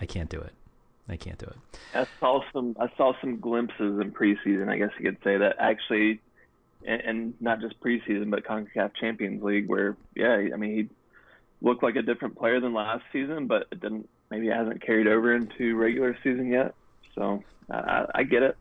[0.01, 0.53] I can't do it.
[1.09, 1.57] I can't do it.
[1.95, 2.77] I saw some.
[2.79, 4.69] I saw some glimpses in preseason.
[4.69, 6.21] I guess you could say that actually,
[6.87, 10.89] and, and not just preseason, but Concacaf Champions League, where yeah, I mean he
[11.67, 14.09] looked like a different player than last season, but it didn't.
[14.31, 16.75] Maybe it hasn't carried over into regular season yet.
[17.15, 18.57] So I, I get it.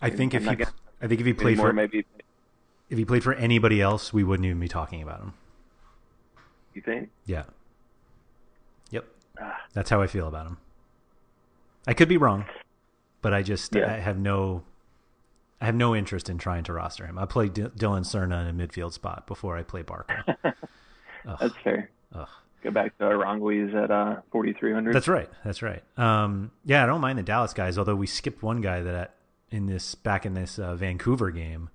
[0.00, 2.04] I think if he, I think if he played for maybe
[2.90, 5.34] if he played for anybody else, we wouldn't even be talking about him.
[6.74, 7.10] You think?
[7.26, 7.44] Yeah.
[8.90, 9.04] Yep.
[9.40, 9.56] Ah.
[9.72, 10.58] That's how I feel about him.
[11.86, 12.44] I could be wrong,
[13.22, 13.92] but I just yeah.
[13.92, 14.62] I have no
[15.60, 17.18] I have no interest in trying to roster him.
[17.18, 20.36] I play D- Dillon Serna in a midfield spot before I play Barco.
[21.40, 21.90] That's fair.
[22.14, 22.28] Ugh.
[22.62, 24.94] Go back to Aranguiz at uh, 4,300.
[24.94, 25.30] That's right.
[25.44, 25.82] That's right.
[25.96, 29.14] Um, yeah, I don't mind the Dallas guys, although we skipped one guy that
[29.50, 31.70] in this back in this uh, Vancouver game.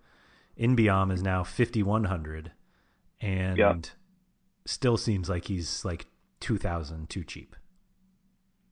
[0.60, 2.52] Inbeom is now 5,100
[3.20, 3.92] and
[4.66, 6.06] still seems like he's like
[6.42, 7.56] 2,000 too cheap.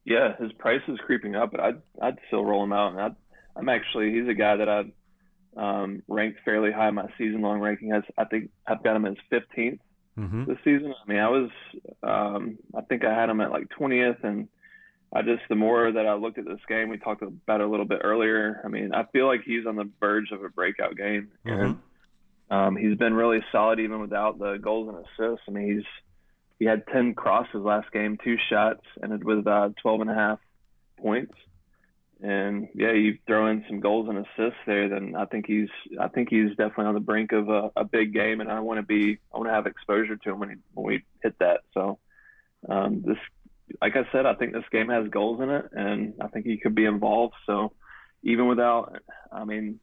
[0.04, 2.91] Yeah, his price is creeping up, but I'd I'd still roll him out.
[2.91, 3.15] And I'd,
[3.56, 4.91] I'm actually he's a guy that I've
[5.56, 7.91] um, ranked fairly high in my season long ranking.
[7.91, 9.80] As I think I've got him as 15th
[10.17, 10.45] mm-hmm.
[10.45, 10.93] this season.
[10.93, 11.50] I mean, I was
[12.04, 14.47] um, I think I had him at like 20th, and
[15.13, 17.69] I just the more that I looked at this game, we talked about it a
[17.69, 18.62] little bit earlier.
[18.63, 21.63] I mean, I feel like he's on the verge of a breakout game, mm-hmm.
[21.63, 21.80] and
[22.50, 25.45] um, he's been really solid even without the goals and assists.
[25.47, 25.86] I mean, he's
[26.60, 30.13] he had 10 crosses last game, two shots, and it was uh, 12 and a
[30.13, 30.39] half
[31.02, 31.34] points.
[32.23, 36.07] And yeah, you throw in some goals and assists there, then I think he's I
[36.07, 38.84] think he's definitely on the brink of a, a big game, and I want to
[38.84, 41.62] be I want to have exposure to him when he, when we hit that.
[41.73, 41.97] So
[42.69, 43.17] um, this,
[43.81, 46.57] like I said, I think this game has goals in it, and I think he
[46.57, 47.34] could be involved.
[47.47, 47.73] So
[48.21, 49.79] even without, I mean,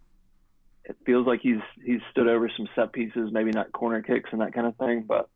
[0.84, 4.42] it feels like he's he's stood over some set pieces, maybe not corner kicks and
[4.42, 5.28] that kind of thing, but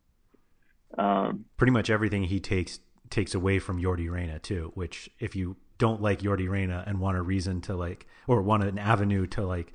[0.97, 4.71] um, Pretty much everything he takes takes away from Yordy Reyna too.
[4.75, 8.63] Which, if you don't like Yordy Reyna and want a reason to like, or want
[8.63, 9.73] an avenue to like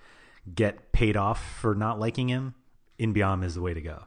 [0.55, 2.55] get paid off for not liking him,
[2.99, 4.05] Inbeom is the way to go.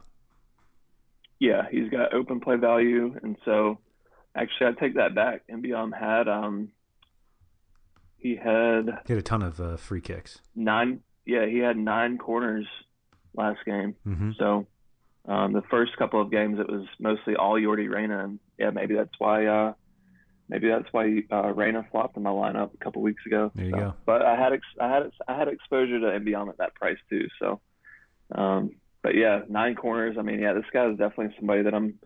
[1.38, 3.78] Yeah, he's got open play value, and so
[4.34, 5.42] actually, I take that back.
[5.48, 6.72] Inbeom had um,
[8.18, 10.40] he had he had a ton of uh, free kicks.
[10.56, 12.66] Nine, yeah, he had nine corners
[13.32, 13.94] last game.
[14.04, 14.32] Mm-hmm.
[14.40, 14.66] So
[15.28, 18.96] um, the first couple of games, it was mostly all Yordy Reyna, and yeah, maybe
[18.96, 19.74] that's why uh,
[20.52, 23.50] maybe that's why uh, Reyna flopped in my lineup a couple weeks ago.
[23.54, 23.94] There you so, go.
[24.04, 27.26] But I had ex- I had I had exposure to Inbeom at that price too.
[27.40, 27.60] So,
[28.34, 30.16] um, but yeah, nine corners.
[30.18, 31.98] I mean, yeah, this guy is definitely somebody that I'm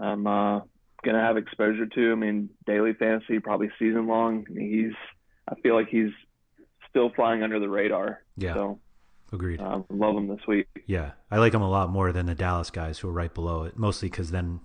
[0.00, 0.60] I'm uh,
[1.02, 2.12] gonna have exposure to.
[2.12, 4.44] I mean, daily fantasy, probably season long.
[4.48, 4.96] I mean, he's
[5.48, 6.12] I feel like he's
[6.90, 8.22] still flying under the radar.
[8.36, 8.54] Yeah.
[8.54, 8.80] So
[9.32, 9.60] Agreed.
[9.60, 10.68] uh, love him this week.
[10.86, 13.64] Yeah, I like him a lot more than the Dallas guys who are right below
[13.64, 13.78] it.
[13.78, 14.60] Mostly because then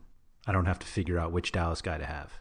[0.46, 2.40] I don't have to figure out which Dallas guy to have.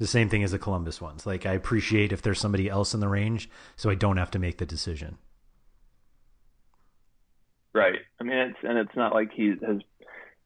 [0.00, 1.26] The same thing as the Columbus ones.
[1.26, 4.38] Like I appreciate if there's somebody else in the range, so I don't have to
[4.40, 5.18] make the decision.
[7.72, 7.98] Right.
[8.20, 9.80] I mean, it's and it's not like he has.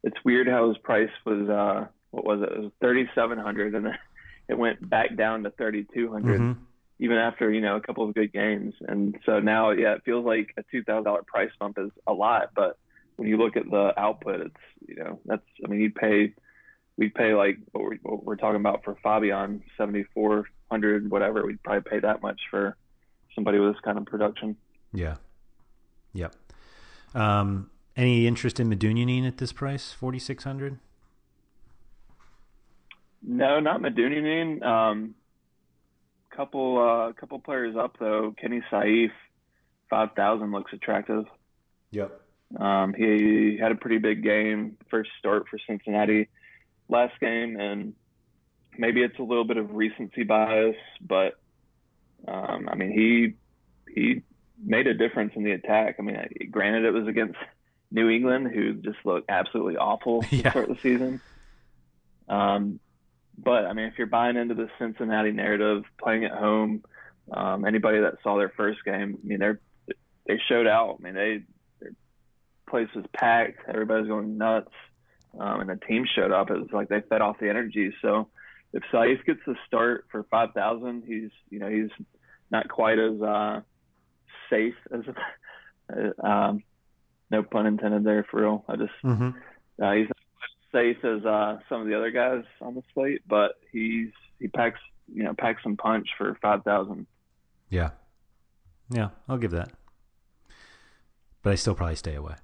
[0.02, 1.48] It's weird how his price was.
[1.48, 2.52] uh What was it?
[2.52, 3.98] It was thirty seven hundred, and then
[4.48, 6.56] it went back down to thirty two hundred, Mhm.
[6.98, 8.74] even after you know a couple of good games.
[8.86, 12.12] And so now, yeah, it feels like a two thousand dollar price bump is a
[12.12, 12.76] lot, but
[13.16, 15.46] when you look at the output, it's you know that's.
[15.64, 16.34] I mean, you pay.
[16.96, 21.44] We pay like what we're, what we're talking about for Fabian, seventy four hundred, whatever.
[21.44, 22.76] We'd probably pay that much for
[23.34, 24.56] somebody with this kind of production.
[24.92, 25.16] Yeah.
[26.12, 26.34] Yep.
[27.14, 30.78] Um, any interest in Medunjanin at this price, forty six hundred?
[33.22, 34.62] No, not Medunjanin.
[34.62, 35.14] Um,
[36.30, 38.34] couple uh, couple players up though.
[38.40, 39.10] Kenny Saief,
[39.90, 41.24] five thousand looks attractive.
[41.90, 42.20] Yep.
[42.58, 46.28] Um, he had a pretty big game, first start for Cincinnati
[46.94, 47.94] last game, and
[48.78, 51.34] maybe it's a little bit of recency bias, but
[52.26, 53.34] um, I mean he
[53.94, 54.22] he
[54.64, 55.96] made a difference in the attack.
[55.98, 56.16] I mean,
[56.50, 57.36] granted it was against
[57.90, 60.50] New England, who just looked absolutely awful to Yeah.
[60.50, 61.20] start the season.
[62.28, 62.80] Um,
[63.36, 66.82] but I mean, if you're buying into the Cincinnati narrative, playing at home,
[67.32, 69.60] um, anybody that saw their first game, I mean, they're
[70.26, 70.96] they showed out.
[71.00, 71.42] I mean, they
[71.80, 71.92] their
[72.68, 73.60] place was packed.
[73.68, 74.70] Everybody's going nuts,
[75.38, 76.50] um, and the team showed up.
[76.50, 77.92] It was like they fed off the energy.
[78.02, 78.28] So
[78.72, 81.90] if Saief gets the start for five thousand, he's you know he's
[82.50, 83.60] not quite as uh,
[84.50, 85.02] safe as
[86.22, 86.62] um,
[87.30, 88.64] no pun intended there for real.
[88.68, 89.30] I just Mm-hmm.
[89.82, 93.22] uh, he's not as safe as uh, some of the other guys on the slate,
[93.26, 94.80] but he's he packs
[95.12, 97.06] you know packs some punch for five thousand.
[97.70, 97.90] Yeah.
[98.90, 99.70] Yeah, I'll give that.
[101.42, 102.34] But I still probably stay away.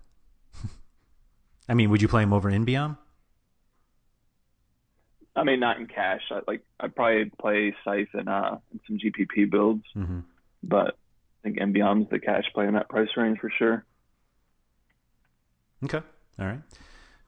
[1.70, 2.98] I mean, would you play him over Inbeom?
[5.37, 6.20] I mean, not in cash.
[6.30, 8.56] I, like I'd probably play Saief and uh
[8.87, 10.20] some GPP builds, Mm-hmm.
[10.62, 13.85] but I think Inbeom's the cash play in that price range for sure.
[15.85, 16.00] Okay.
[16.38, 16.61] All right.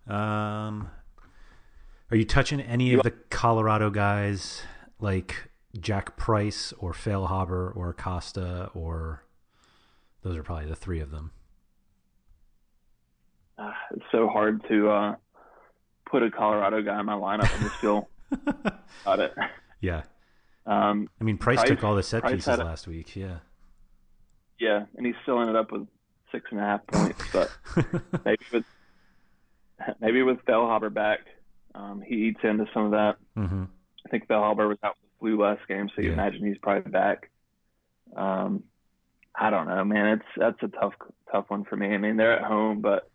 [0.09, 0.91] Um,
[2.11, 4.63] are you touching any of the Colorado guys
[5.01, 9.25] like Jack Price or Feil Feilhaber or Costa or
[10.23, 11.31] those are probably the three of them.
[13.59, 15.15] Uh, it's so hard to uh
[16.11, 17.45] put a Colorado guy in my lineup.
[17.45, 18.09] I just feel
[19.05, 19.35] about it.
[19.81, 20.03] Yeah.
[20.67, 23.17] Um, I mean, Price, Price- took all the set Price pieces a- last week.
[23.17, 23.39] Yeah.
[24.59, 25.87] yeah, and he still ended up with
[26.31, 27.51] six and a half points, but
[28.25, 28.65] maybe with
[30.01, 31.21] maybe with Feilhaber back,
[31.75, 33.17] um, he eats into some of that.
[33.35, 33.65] hmm
[34.07, 36.15] I think Feilhaber was out with the flu last game, so you Yeah.
[36.15, 37.31] imagine he's probably back.
[38.17, 38.65] Um,
[39.35, 40.19] I don't know, man.
[40.19, 40.95] It's that's a tough
[41.31, 41.95] tough one for me.
[41.95, 43.09] I mean, they're at home, but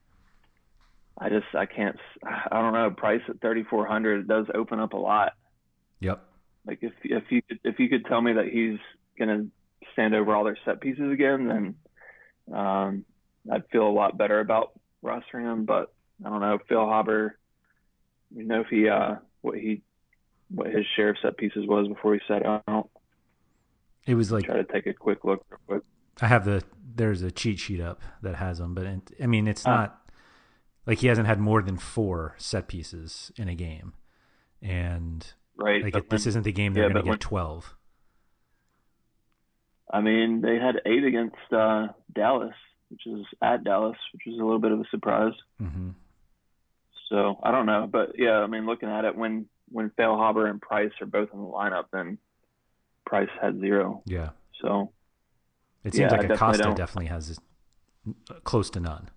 [1.20, 1.98] I just I can't.
[2.24, 2.92] I don't know.
[2.92, 5.34] Price at thirty four hundred does open up a lot.
[6.00, 6.24] Yep.
[6.66, 8.78] Like if if you could, if you could tell me that he's
[9.18, 9.46] gonna
[9.94, 11.48] stand over all their set pieces again,
[12.48, 13.06] then um,
[13.52, 15.66] I'd feel a lot better about rostering him.
[15.66, 15.92] But
[16.24, 16.60] I don't know.
[16.70, 17.32] Feilhaber,
[18.36, 19.82] you know if he uh what he
[20.50, 22.90] what his share of set pieces was before he set out.
[24.06, 25.84] It was like Try to take a quick look real quick.
[26.22, 26.64] I have the
[26.96, 29.76] there's a cheat sheet up that has them, but it, I mean it's Ah.
[29.76, 30.02] not
[30.88, 33.94] like he hasn't had more than four set pieces in a game,
[34.62, 35.84] and Right.
[35.84, 37.76] like but it, this isn't the game they're yeah, going to get when- twelve.
[39.92, 42.54] I mean, they had eight against uh, Dallas,
[42.90, 45.34] which is at Dallas, which was a little bit of a surprise.
[45.62, 45.92] Mm-hmm.
[47.10, 50.62] So I don't know, but yeah, I mean, looking at it, when when Feilhaber and
[50.62, 52.18] Price are both in the lineup, then
[53.06, 54.02] Price had zero.
[54.06, 54.30] Yeah,
[54.62, 54.92] So
[55.86, 57.40] it seems Yeah, like definitely Acosta don't- definitely has
[58.30, 59.10] uh, close to none.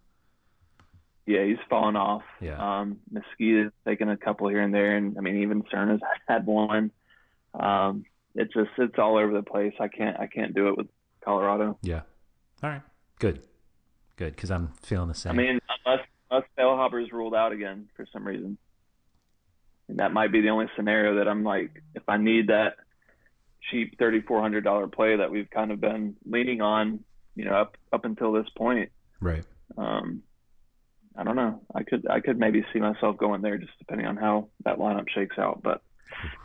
[1.30, 2.22] Yeah, he's fallen off.
[2.40, 2.80] Yeah.
[2.80, 6.00] Um, Mezquida has taken a couple here and there, and I mean, even Serna has
[6.28, 6.90] had one.
[7.54, 9.74] Um, it's just it's all over the place.
[9.78, 10.88] I can't I can't do it with
[11.24, 11.78] Colorado.
[11.82, 12.02] Yeah.
[12.62, 12.82] All right.
[13.20, 13.42] Good.
[14.16, 15.32] Good because I'm feeling the same.
[15.32, 18.58] I mean, unless unless Feilhaber's ruled out again for some reason.
[19.88, 22.76] And that might be the only scenario that I'm like, if I need that
[23.70, 27.04] cheap thirty four hundred dollar play that we've kind of been leaning on,
[27.36, 28.90] you know, up up until this point.
[29.20, 29.44] right.
[29.78, 30.22] Um,
[31.20, 31.60] I don't know.
[31.74, 35.04] I could I could maybe see myself going there just depending on how that lineup
[35.14, 35.60] shakes out.
[35.62, 35.82] But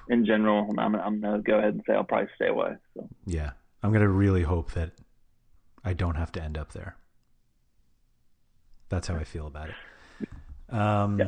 [0.09, 2.73] in general, I'm I'm gonna go ahead and say I'll probably stay away.
[2.93, 3.51] So Yeah.
[3.81, 4.91] I'm gonna really hope that
[5.85, 6.97] I don't have to end up there.
[8.89, 9.75] That's how I feel about it.
[10.73, 11.27] Um, Yeah.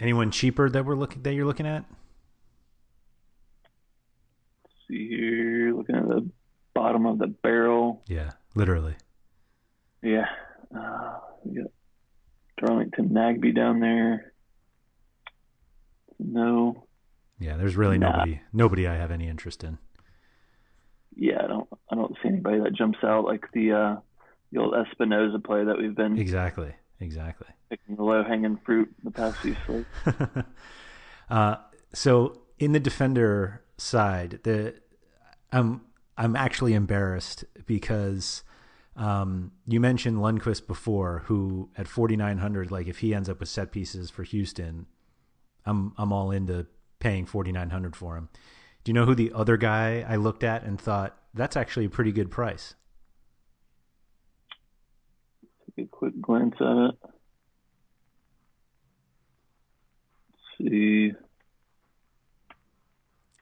[0.00, 1.84] anyone cheaper that we're looking that you're looking at?
[4.88, 6.28] see here, looking at the
[6.74, 8.02] bottom of the barrel.
[8.06, 8.96] Yeah, literally.
[10.02, 10.26] Yeah.
[10.74, 11.18] Uh,
[11.54, 11.70] got
[12.64, 14.32] Darlington Nagbe down there.
[16.18, 16.86] No.
[17.38, 18.10] Yeah, there's really Nah.
[18.12, 19.78] nobody nobody I have any interest in.
[21.14, 21.68] Yeah, I don't.
[21.90, 23.96] I don't see anybody that jumps out like the uh,
[24.52, 26.74] the old Espinoza play that we've been Exactly.
[27.00, 27.48] Exactly.
[27.68, 29.88] picking the low hanging fruit the past few slates.
[31.30, 31.56] uh,
[31.92, 34.74] so in the defender side, the
[35.50, 35.80] I'm
[36.16, 38.44] I'm actually embarrassed because
[38.96, 43.72] um, you mentioned Lundkvist before, who at 4900, like if he ends up with set
[43.72, 44.86] pieces for Houston,
[45.64, 46.66] I'm I'm all into
[46.98, 48.28] paying 4900 for him.
[48.84, 51.90] Do you know who the other guy I looked at and thought that's actually a
[51.90, 52.74] pretty good price?
[55.76, 56.94] Take a quick glance at it.
[60.60, 61.12] Let's see.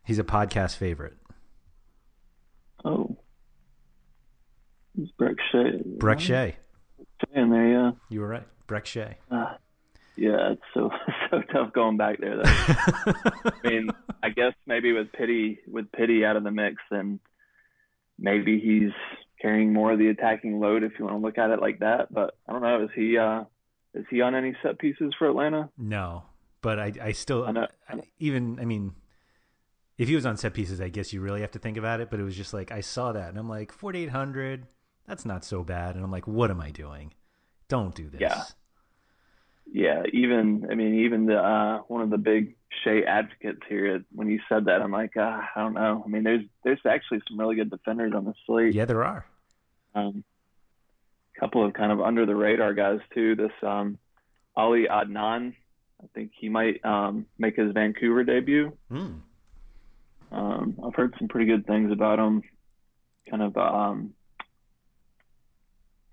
[0.05, 1.17] He's a podcast favorite.
[2.85, 3.17] Oh.
[4.99, 5.83] It's Brek Shea.
[5.99, 6.57] Brek Shea.
[7.35, 7.91] In there, yeah.
[8.09, 8.47] You were right.
[8.67, 9.17] Brek Shea.
[9.31, 9.55] Uh,
[10.17, 10.91] yeah, it's so
[11.31, 12.37] so tough going back there.
[12.37, 12.43] Though.
[12.45, 13.91] I mean,
[14.23, 17.21] I guess maybe with Pity with Pity out of the mix, then
[18.19, 18.93] maybe he's
[19.41, 22.13] carrying more of the attacking load if you want to look at it like that.
[22.13, 22.85] But I don't know.
[22.85, 23.45] Is he uh
[23.95, 25.69] is he on any set pieces for Atlanta?
[25.79, 26.25] No,
[26.63, 28.93] but I I still I know- I- even I mean,
[29.99, 32.11] if he was on set pieces, I guess you really have to think about it.
[32.11, 34.67] But it was just like I saw that and I'm like forty eight hundred.
[35.11, 35.97] That's not so bad.
[35.97, 37.13] And I'm like, what am I doing?
[37.67, 38.21] Don't do this.
[38.21, 38.45] Yeah.
[39.73, 42.55] Yeah, even I mean, even the uh, one of the big
[42.85, 44.05] Shea advocates here.
[44.13, 46.03] When you said that, I'm like, uh, I don't know.
[46.05, 48.75] I mean, there's there's actually some really good defenders on the slate.
[48.75, 49.25] Yeah, there are.
[49.97, 50.23] Um,
[51.37, 53.35] a couple of kind of under the radar guys too.
[53.35, 53.99] This um,
[54.57, 55.55] Ali Adnan,
[56.03, 58.73] I think he might um, make his Vancouver debut.
[58.91, 59.21] Mm.
[60.33, 62.43] Um, I've heard some pretty good things about him.
[63.29, 64.15] Kind of um,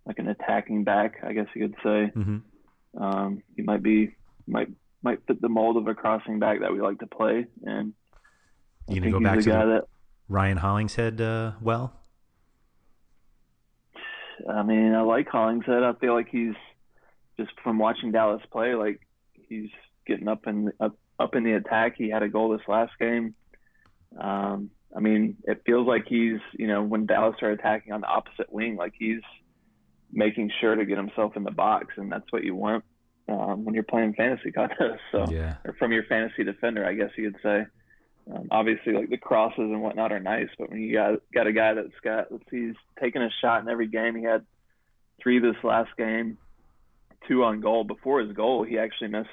[0.07, 2.11] like an attacking back, I guess you could say.
[2.13, 2.37] hmm
[2.97, 4.15] Um, he might be
[4.47, 4.69] might
[5.03, 7.93] might fit the mold of a crossing back that we like to play, and
[8.89, 9.83] I You gonna go back to that
[10.29, 11.21] Ryan Hollingshead?
[11.21, 11.93] Uh, well,
[14.49, 15.83] I mean, I like Hollingshead.
[15.83, 16.55] I feel like he's
[17.37, 19.01] just from watching Dallas play, like
[19.33, 19.69] he's
[20.05, 21.95] getting up in up up in the attack.
[21.97, 23.35] He had a goal this last game.
[24.17, 28.07] Um, I mean, it feels like he's you know when Dallas are attacking on the
[28.07, 29.21] opposite wing, like he's
[30.11, 32.83] making sure to get himself in the box, and that's what you want
[33.29, 35.01] um, when you're playing fantasy contests.
[35.11, 37.65] So yeah, or from your fantasy defender, I guess you could say.
[38.33, 41.53] Um, obviously, like the crosses and whatnot are nice, but when you got got a
[41.53, 44.15] guy that's got, let's see, he's taking a shot in every game.
[44.15, 44.45] He had
[45.21, 46.37] three this last game,
[47.27, 47.85] two on goal.
[47.85, 49.29] Before his goal, he actually missed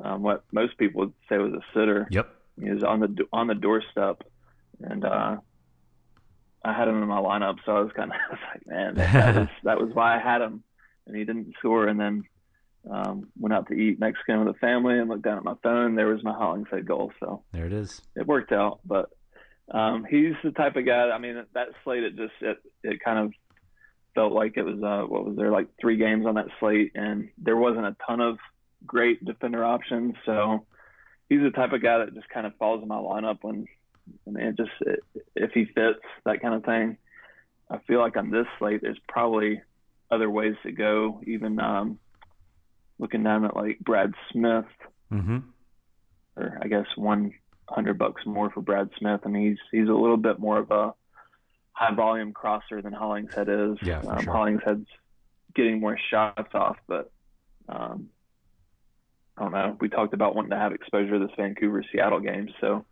[0.00, 2.08] um, what most people would say was a sitter.
[2.10, 2.34] yep.
[2.60, 4.24] He was on the on the doorstep,
[4.80, 5.36] and uh,
[6.68, 8.94] I had him in my lineup, so I was kind of I was like, man,
[8.96, 10.62] that, that was that was why I had him,
[11.06, 11.86] and he didn't score.
[11.88, 12.24] And then
[12.90, 15.94] um, went out to eat Mexican with the family and looked down at my phone.
[15.94, 18.00] There was my Hollingshead goal, so There it is.
[18.16, 18.80] it worked out.
[18.84, 19.10] But
[19.70, 21.10] um, he's the type of guy.
[21.10, 23.32] I mean, that slate it just it it kind of
[24.14, 27.28] felt like it was uh, what was there like three games on that slate, and
[27.38, 28.38] there wasn't a ton of
[28.86, 30.14] great defender options.
[30.24, 30.66] So
[31.28, 33.66] he's the type of guy that just kind of falls in my lineup when
[34.26, 35.00] I mean, it just it,
[35.34, 36.96] if he fits that kind of thing.
[37.70, 39.60] I feel like on this slate, there's probably
[40.10, 41.20] other ways to go.
[41.26, 41.98] Even um,
[42.98, 44.64] looking down at like Brad Smith,
[45.10, 45.38] hmm
[46.36, 47.34] or I guess one
[47.68, 49.20] hundred bucks more for Brad Smith.
[49.24, 50.94] I mean, he's he's a little bit more of a
[51.72, 53.76] high volume crosser than Hollingshead is.
[53.82, 54.32] Yeah, um, sure.
[54.32, 54.88] Hollingshead's
[55.54, 57.10] getting more shots off, but
[57.68, 58.08] um,
[59.36, 59.76] I don't know.
[59.80, 62.84] We talked about wanting to have exposure to this Vancouver Seattle game, so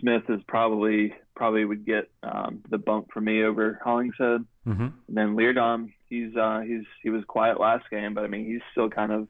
[0.00, 4.44] Smith is probably probably would get um, the bump for me over Hollingshead.
[4.64, 8.46] hmm And then Leerdam, he's uh, he's he was quiet last game, but I mean
[8.46, 9.28] he's still kind of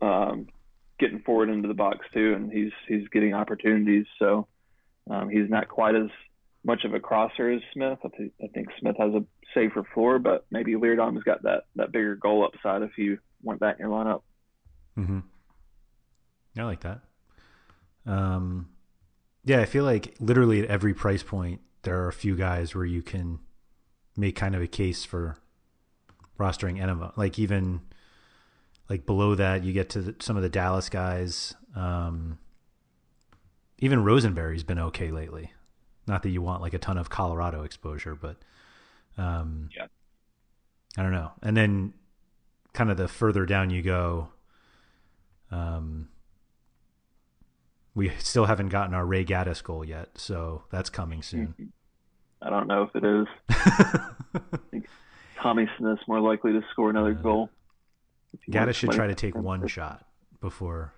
[0.00, 0.46] um,
[0.98, 4.06] getting forward into the box too, and he's he's getting opportunities.
[4.18, 4.48] So
[5.10, 6.08] um, he's not quite as
[6.64, 7.98] much of a crosser as Smith.
[8.04, 11.92] I, th- I think Smith has a safer floor, but maybe Leerdam's got that that
[11.92, 14.22] bigger goal upside if you want that in your lineup.
[14.94, 15.20] hmm
[16.58, 17.00] I like that.
[18.04, 18.68] Um,
[19.44, 22.84] yeah, I feel like literally at every price point, there are a few guys where
[22.84, 23.40] you can
[24.16, 25.36] make kind of a case for
[26.38, 27.12] rostering Enema.
[27.16, 27.80] Like even
[28.88, 31.54] like below that, you get to the, some of the Dallas guys.
[31.74, 32.38] Um,
[33.78, 35.52] even Rosenberry's been okay lately.
[36.06, 38.36] Not that you want like a ton of Colorado exposure, but
[39.18, 39.86] um, Yeah.
[40.96, 41.32] I don't know.
[41.42, 41.94] And then
[42.74, 44.28] kind of the further down you go,
[45.50, 46.08] um,
[47.94, 51.72] we still haven't gotten our Ray Gaddis goal yet, so that's coming soon.
[52.40, 54.82] I don't know if it is.
[55.42, 57.50] Tommy Smith's more likely to score another uh, goal.
[58.50, 60.06] Gaddis should try to take one shot
[60.40, 60.94] before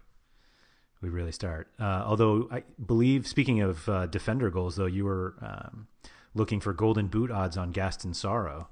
[1.00, 1.68] we really start.
[1.78, 5.88] Uh, although I believe, speaking of uh, defender goals, though, you were um,
[6.34, 8.68] looking for golden boot odds on Gaston Sauro.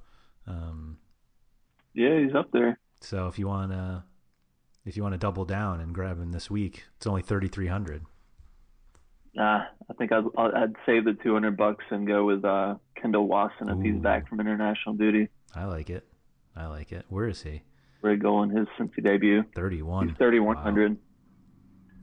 [0.46, 0.98] Um,
[1.94, 2.78] yeah, he's up there.
[3.00, 4.04] So if you want to,
[4.84, 7.66] if you want to double down and grab him this week, it's only thirty three
[7.66, 8.04] hundred.
[9.34, 13.28] Nah, I think I'd, I'd save the two hundred bucks and go with uh, Kendall
[13.28, 13.80] Waston if Ooh.
[13.80, 15.28] he's back from international duty.
[15.54, 16.06] I like it.
[16.54, 17.06] I like it.
[17.08, 17.62] Where is he?
[18.00, 18.50] Where he going?
[18.50, 19.44] His since he debut.
[19.54, 20.08] Thirty one.
[20.08, 20.92] He's thirty one hundred.
[20.92, 20.98] Wow.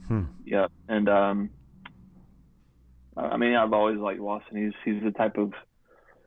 [0.08, 0.24] Hmm.
[0.44, 1.50] Yeah, and um,
[3.16, 4.58] I mean, I've always liked Waston.
[4.58, 5.54] He's he's the type of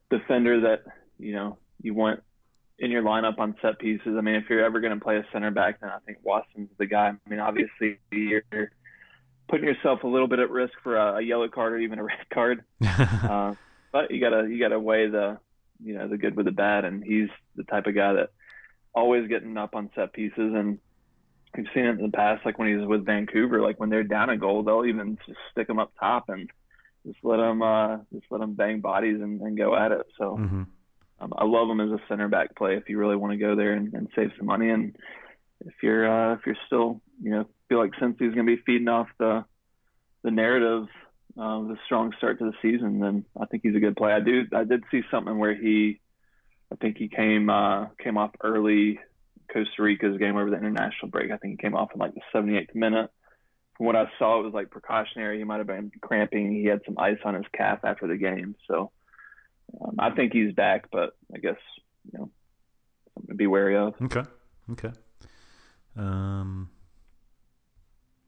[0.09, 0.85] defender that
[1.19, 2.21] you know you want
[2.79, 4.15] in your lineup on set pieces.
[4.17, 6.71] I mean, if you're ever going to play a center back, then I think Waston's
[6.79, 7.09] the guy.
[7.09, 8.43] I mean, obviously you're
[9.49, 12.05] putting yourself a little bit at risk for a, a yellow card or even a
[12.05, 13.55] red card, uh,
[13.93, 15.39] but you gotta you gotta weigh the
[15.83, 18.31] you know the good with the bad, and he's the type of guy that
[18.95, 20.79] always getting up on set pieces and.
[21.55, 24.05] We've seen it in the past, like when he was with Vancouver, like when they're
[24.05, 26.49] down a goal, they'll even just stick him up top and
[27.05, 30.07] just let him uh, just let him bang bodies and, and go at it.
[30.17, 30.63] So mm-hmm.
[31.23, 33.55] Um, I love him as a center back play if you really want to go
[33.55, 34.71] there and, and save some money.
[34.71, 34.97] And
[35.65, 38.89] if you're uh, if you're still you know feel like Cincy's going to be feeding
[38.89, 39.47] off the
[40.23, 40.89] the narrative
[41.39, 44.13] of the strong start to the season, then I think he's a good play.
[44.13, 45.99] I do I did see something where he
[46.71, 49.01] I think he came uh, came off early
[49.51, 51.31] Costa Rica's game over the international break.
[51.31, 53.11] I think he came off in like the 78th minute.
[53.79, 55.39] From what I saw, it was like precautionary.
[55.39, 56.53] He might have been cramping.
[56.53, 58.93] He had some ice on his calf after the game, so
[59.81, 61.57] um, I think he's back, but I guess
[62.13, 62.31] you know
[63.15, 63.95] something to be wary of.
[64.03, 64.25] Okay.
[64.73, 64.93] Okay.
[65.97, 66.69] Um,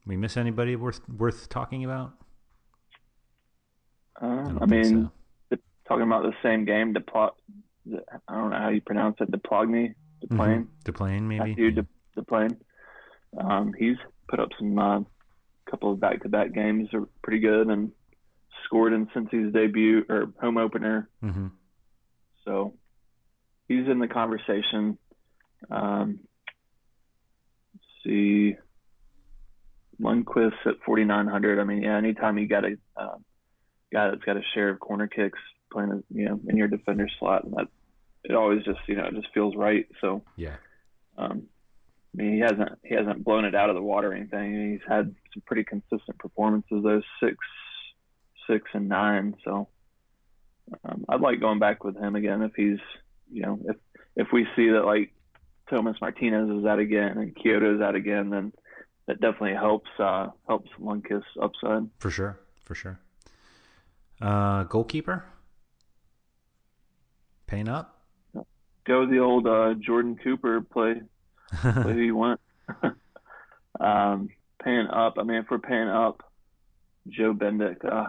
[0.07, 2.13] we miss anybody worth worth talking about?
[4.21, 5.11] Um, I, I mean,
[5.51, 5.59] so.
[5.89, 7.33] talking about the same game, Depl-
[8.29, 9.31] I don't know how you pronounce it.
[9.31, 9.95] The Deplagne,
[10.31, 10.63] mm-hmm.
[10.85, 11.51] Deplagne, maybe.
[11.51, 11.83] Matthew yeah.
[11.83, 12.57] De- Deplagne.
[13.39, 13.97] Um, he's
[14.29, 15.01] put up some uh,
[15.69, 17.91] couple of back-to-back games are pretty good, and
[18.65, 21.09] scored in Cincy's debut or home opener.
[21.23, 21.49] Mm-hmm.
[22.45, 22.75] So
[23.69, 24.99] he's in the conversation.
[25.71, 26.21] Um,
[28.05, 28.57] see,
[30.01, 31.59] Lundkvist at 4,900.
[31.59, 33.17] I mean, yeah, anytime you got a uh,
[33.93, 35.39] guy that's got a share of corner kicks
[35.73, 37.69] playing, you know, in your defender slot, and that
[38.25, 39.87] it always just, you know, it just feels right.
[40.01, 40.57] So yeah.
[41.17, 41.45] Um,
[42.15, 44.73] I mean, he hasn't he hasn't blown it out of the water or anything.
[44.73, 46.83] He's had some pretty consistent performances.
[46.83, 47.37] Those six
[48.49, 49.35] six and nine.
[49.45, 49.69] So
[50.85, 52.79] um, I'd like going back with him again if he's,
[53.31, 53.77] you know, if
[54.17, 55.13] if we see that like
[55.69, 58.53] Tomas Martinez is out again and Quioto is out again, then
[59.07, 61.89] that definitely helps uh, helps Lundkvist upside.
[61.99, 62.99] For sure, for sure.
[64.21, 65.25] Uh, goalkeeper,
[67.47, 68.01] paying up.
[68.87, 71.03] Go the old uh, Jordan Cooper play.
[71.61, 72.41] play who you want.
[73.81, 74.29] um,
[74.63, 75.15] paying up.
[75.19, 76.23] I mean, if we're paying up,
[77.09, 77.85] Joe Bendik.
[77.85, 78.09] Uh,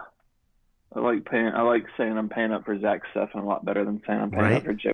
[0.94, 1.48] I like paying.
[1.48, 4.30] I like saying I'm paying up for Zach Steffen a lot better than saying I'm
[4.30, 4.56] paying right?
[4.56, 4.92] up for Joe.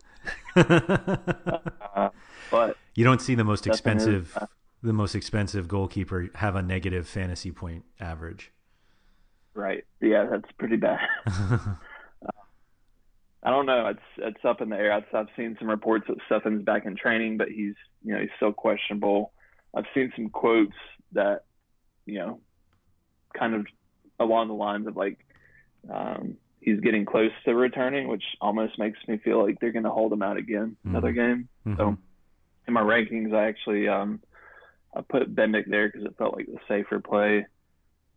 [1.95, 2.09] uh,
[2.51, 4.47] but you don't see the most expensive, is, uh,
[4.83, 8.53] the most expensive goalkeeper have a negative fantasy point average.
[9.55, 9.85] Right.
[10.01, 10.99] Yeah, that's pretty bad.
[11.26, 11.59] uh,
[13.43, 13.89] I don't know.
[13.89, 14.93] It's it's up in the air.
[14.93, 18.30] I've, I've seen some reports that Steffen's back in training, but he's you know he's
[18.37, 19.33] still questionable.
[19.74, 20.76] I've seen some quotes
[21.12, 21.45] that
[22.07, 22.41] you know
[23.39, 23.66] kind of
[24.18, 25.18] along the lines of like
[25.93, 29.91] um, he's getting close to returning, which almost makes me feel like they're going to
[29.91, 30.91] hold him out again mm-hmm.
[30.91, 31.49] another game.
[31.66, 31.76] Mm-hmm.
[31.76, 31.99] So
[32.66, 34.20] in my rankings, I actually um,
[34.95, 37.47] I put Bendik there because it felt like the safer play,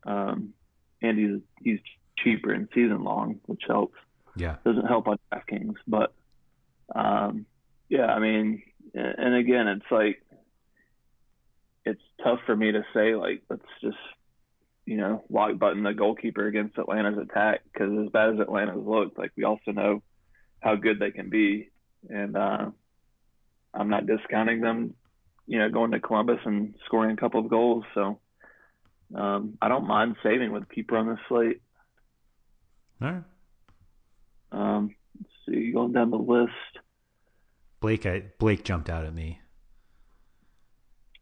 [0.05, 0.53] um,
[1.01, 1.79] and he's he's
[2.17, 3.97] cheaper in season long, which helps.
[4.35, 6.13] Yeah, doesn't help on DraftKings, but
[6.93, 7.45] um,
[7.87, 8.61] yeah, I mean,
[8.93, 10.21] and again, it's like
[11.85, 13.97] it's tough for me to say like let's just
[14.85, 19.17] you know, lock button the goalkeeper against Atlanta's attack because as bad as Atlanta's looked,
[19.17, 20.03] like we also know
[20.59, 21.69] how good they can be,
[22.09, 22.69] and uh,
[23.73, 24.93] I'm not discounting them,
[25.47, 27.83] you know, going to Columbus and scoring a couple of goals.
[27.93, 28.19] So
[29.13, 31.61] um, I don't mind saving with keeper on the slate.
[33.01, 33.23] All right.
[34.51, 36.51] Um, let's see, going down the list.
[37.81, 39.39] Blake, I, Blake jumped out at me.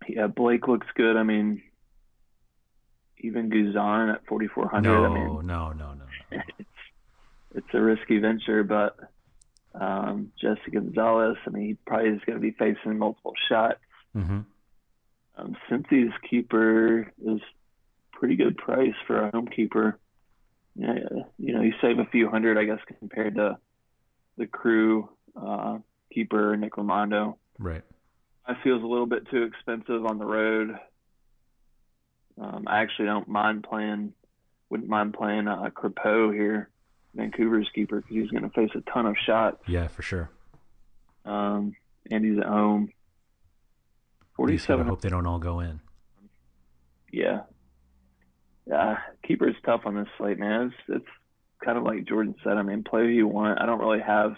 [0.08, 1.18] Yeah, Blake looks good.
[1.18, 1.62] I mean,
[3.20, 4.82] even Guzan at 4,400.
[4.82, 6.06] No, I mean, no, no, no, no.
[6.60, 6.70] it's,
[7.56, 8.98] it's a risky venture, but
[9.74, 13.80] um, Jesse Gonzalez, I mean, he probably is going to be facing multiple shots.
[14.16, 14.40] Mm-hmm.
[15.36, 17.42] Um, Cincy's keeper is
[18.12, 19.98] pretty good price for a home keeper.
[20.76, 23.58] you know, you know, you save a few hundred, I guess, compared to
[24.38, 25.80] the crew uh,
[26.12, 27.36] keeper Nick Rimando.
[27.60, 27.84] Right.
[28.46, 30.78] I feels a little bit too expensive on the road.
[32.40, 34.14] Um, I actually don't mind playing,
[34.70, 36.70] wouldn't mind playing uh, Crépeau here,
[37.16, 39.62] Vancouver's keeper, because he's going to face a ton of shots.
[39.68, 40.30] Yeah, for sure.
[41.26, 41.76] Um,
[42.12, 42.92] and he's at home.
[44.36, 44.86] Forty-seven.
[44.86, 45.80] I hope they don't all go in.
[47.12, 47.42] Yeah.
[48.66, 50.68] Yeah, keeper's tough on this slate, man.
[50.68, 51.12] It's, it's
[51.64, 52.58] kind of like Jordan said.
[52.58, 53.62] I mean, play who you want.
[53.62, 54.36] I don't really have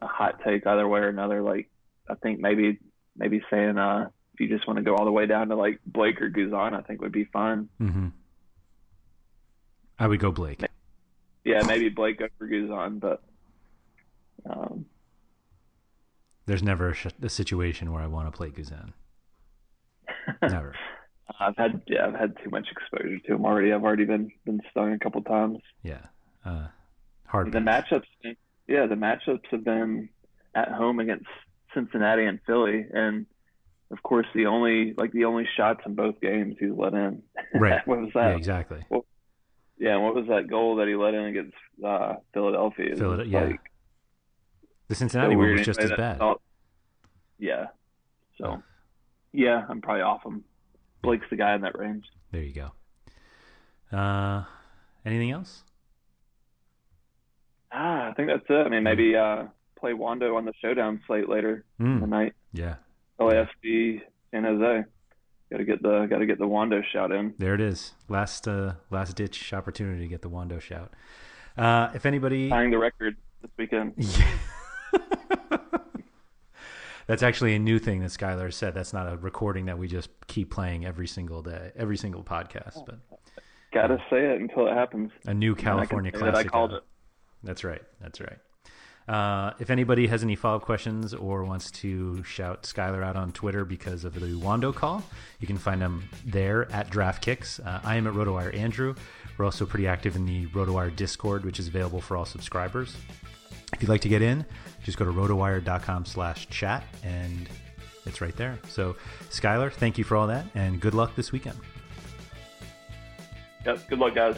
[0.00, 1.42] a hot take either way or another.
[1.42, 1.70] Like,
[2.08, 2.78] I think maybe
[3.16, 5.80] maybe saying uh, if you just want to go all the way down to like
[5.86, 7.68] Blake or Guzan, I think would be fine.
[7.80, 8.08] Mm-hmm.
[9.98, 10.62] I would go Blake.
[11.44, 13.22] Yeah, maybe Blake over Guzan, but
[14.48, 14.86] um,
[16.46, 18.92] there's never a, sh- a, situation where I want to play Guzan.
[20.42, 20.74] Never.
[21.40, 23.72] I've had yeah, I've had too much exposure to him already.
[23.72, 25.58] I've already been been stung a couple times.
[25.82, 26.00] Yeah,
[26.44, 26.66] uh,
[27.26, 27.52] hard.
[27.52, 28.04] The matchups,
[28.68, 30.08] yeah, the matchups have been
[30.54, 31.26] at home against
[31.74, 33.26] Cincinnati and Philly, and
[33.90, 37.22] of course the only like the only shots in both games he's let in.
[37.54, 37.86] Right.
[37.86, 38.30] what was that?
[38.30, 38.84] Yeah, exactly.
[38.88, 39.04] Well,
[39.78, 42.94] yeah, what was that goal that he let in against uh, Philadelphia?
[42.96, 43.32] Philadelphia.
[43.32, 43.46] Yeah.
[43.46, 43.60] Like,
[44.88, 46.20] the Cincinnati so one was just as bad.
[47.38, 47.66] yeah.
[48.38, 48.62] So,
[49.32, 50.44] yeah, I'm probably off him.
[51.02, 52.04] Blake's the guy in that range.
[52.30, 53.96] There you go.
[53.96, 54.44] Uh,
[55.04, 55.64] anything else?
[57.72, 58.66] Ah, I think that's it.
[58.66, 59.44] I mean, maybe uh,
[59.78, 62.00] play Wondo on the showdown slate later mm.
[62.00, 62.34] tonight.
[62.52, 62.76] Yeah.
[63.18, 64.84] LAFC San Jose.
[65.50, 67.34] Got to get the got to get the Wondo shout in.
[67.38, 67.92] There it is.
[68.08, 70.94] Last uh, last ditch opportunity to get the Wondo shout.
[71.58, 73.94] Uh, if anybody tying the record this weekend.
[77.06, 78.74] That's actually a new thing that Skylar said.
[78.74, 82.84] That's not a recording that we just keep playing every single day, every single podcast.
[82.86, 82.98] But
[83.72, 85.10] gotta say it until it happens.
[85.26, 86.34] A new California classic.
[86.34, 86.82] That I called it.
[87.42, 87.82] That's right.
[88.00, 88.38] That's right.
[89.08, 93.32] Uh, if anybody has any follow up questions or wants to shout Skylar out on
[93.32, 95.02] Twitter because of the Wondo call,
[95.40, 97.66] you can find them there at DraftKicks.
[97.66, 98.94] Uh, I am at RotoWire Andrew.
[99.36, 102.96] We're also pretty active in the RotoWire Discord, which is available for all subscribers.
[103.72, 104.44] If you'd like to get in,
[104.82, 107.48] just go to rotowire.com slash chat and
[108.06, 108.58] it's right there.
[108.68, 108.96] So,
[109.30, 111.58] Skylar, thank you for all that and good luck this weekend.
[113.64, 114.36] Yep, good luck, guys.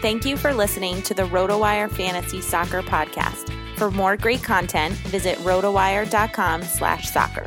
[0.00, 3.52] Thank you for listening to the RotoWire Fantasy Soccer Podcast.
[3.76, 7.46] For more great content, visit rotowire.com slash soccer.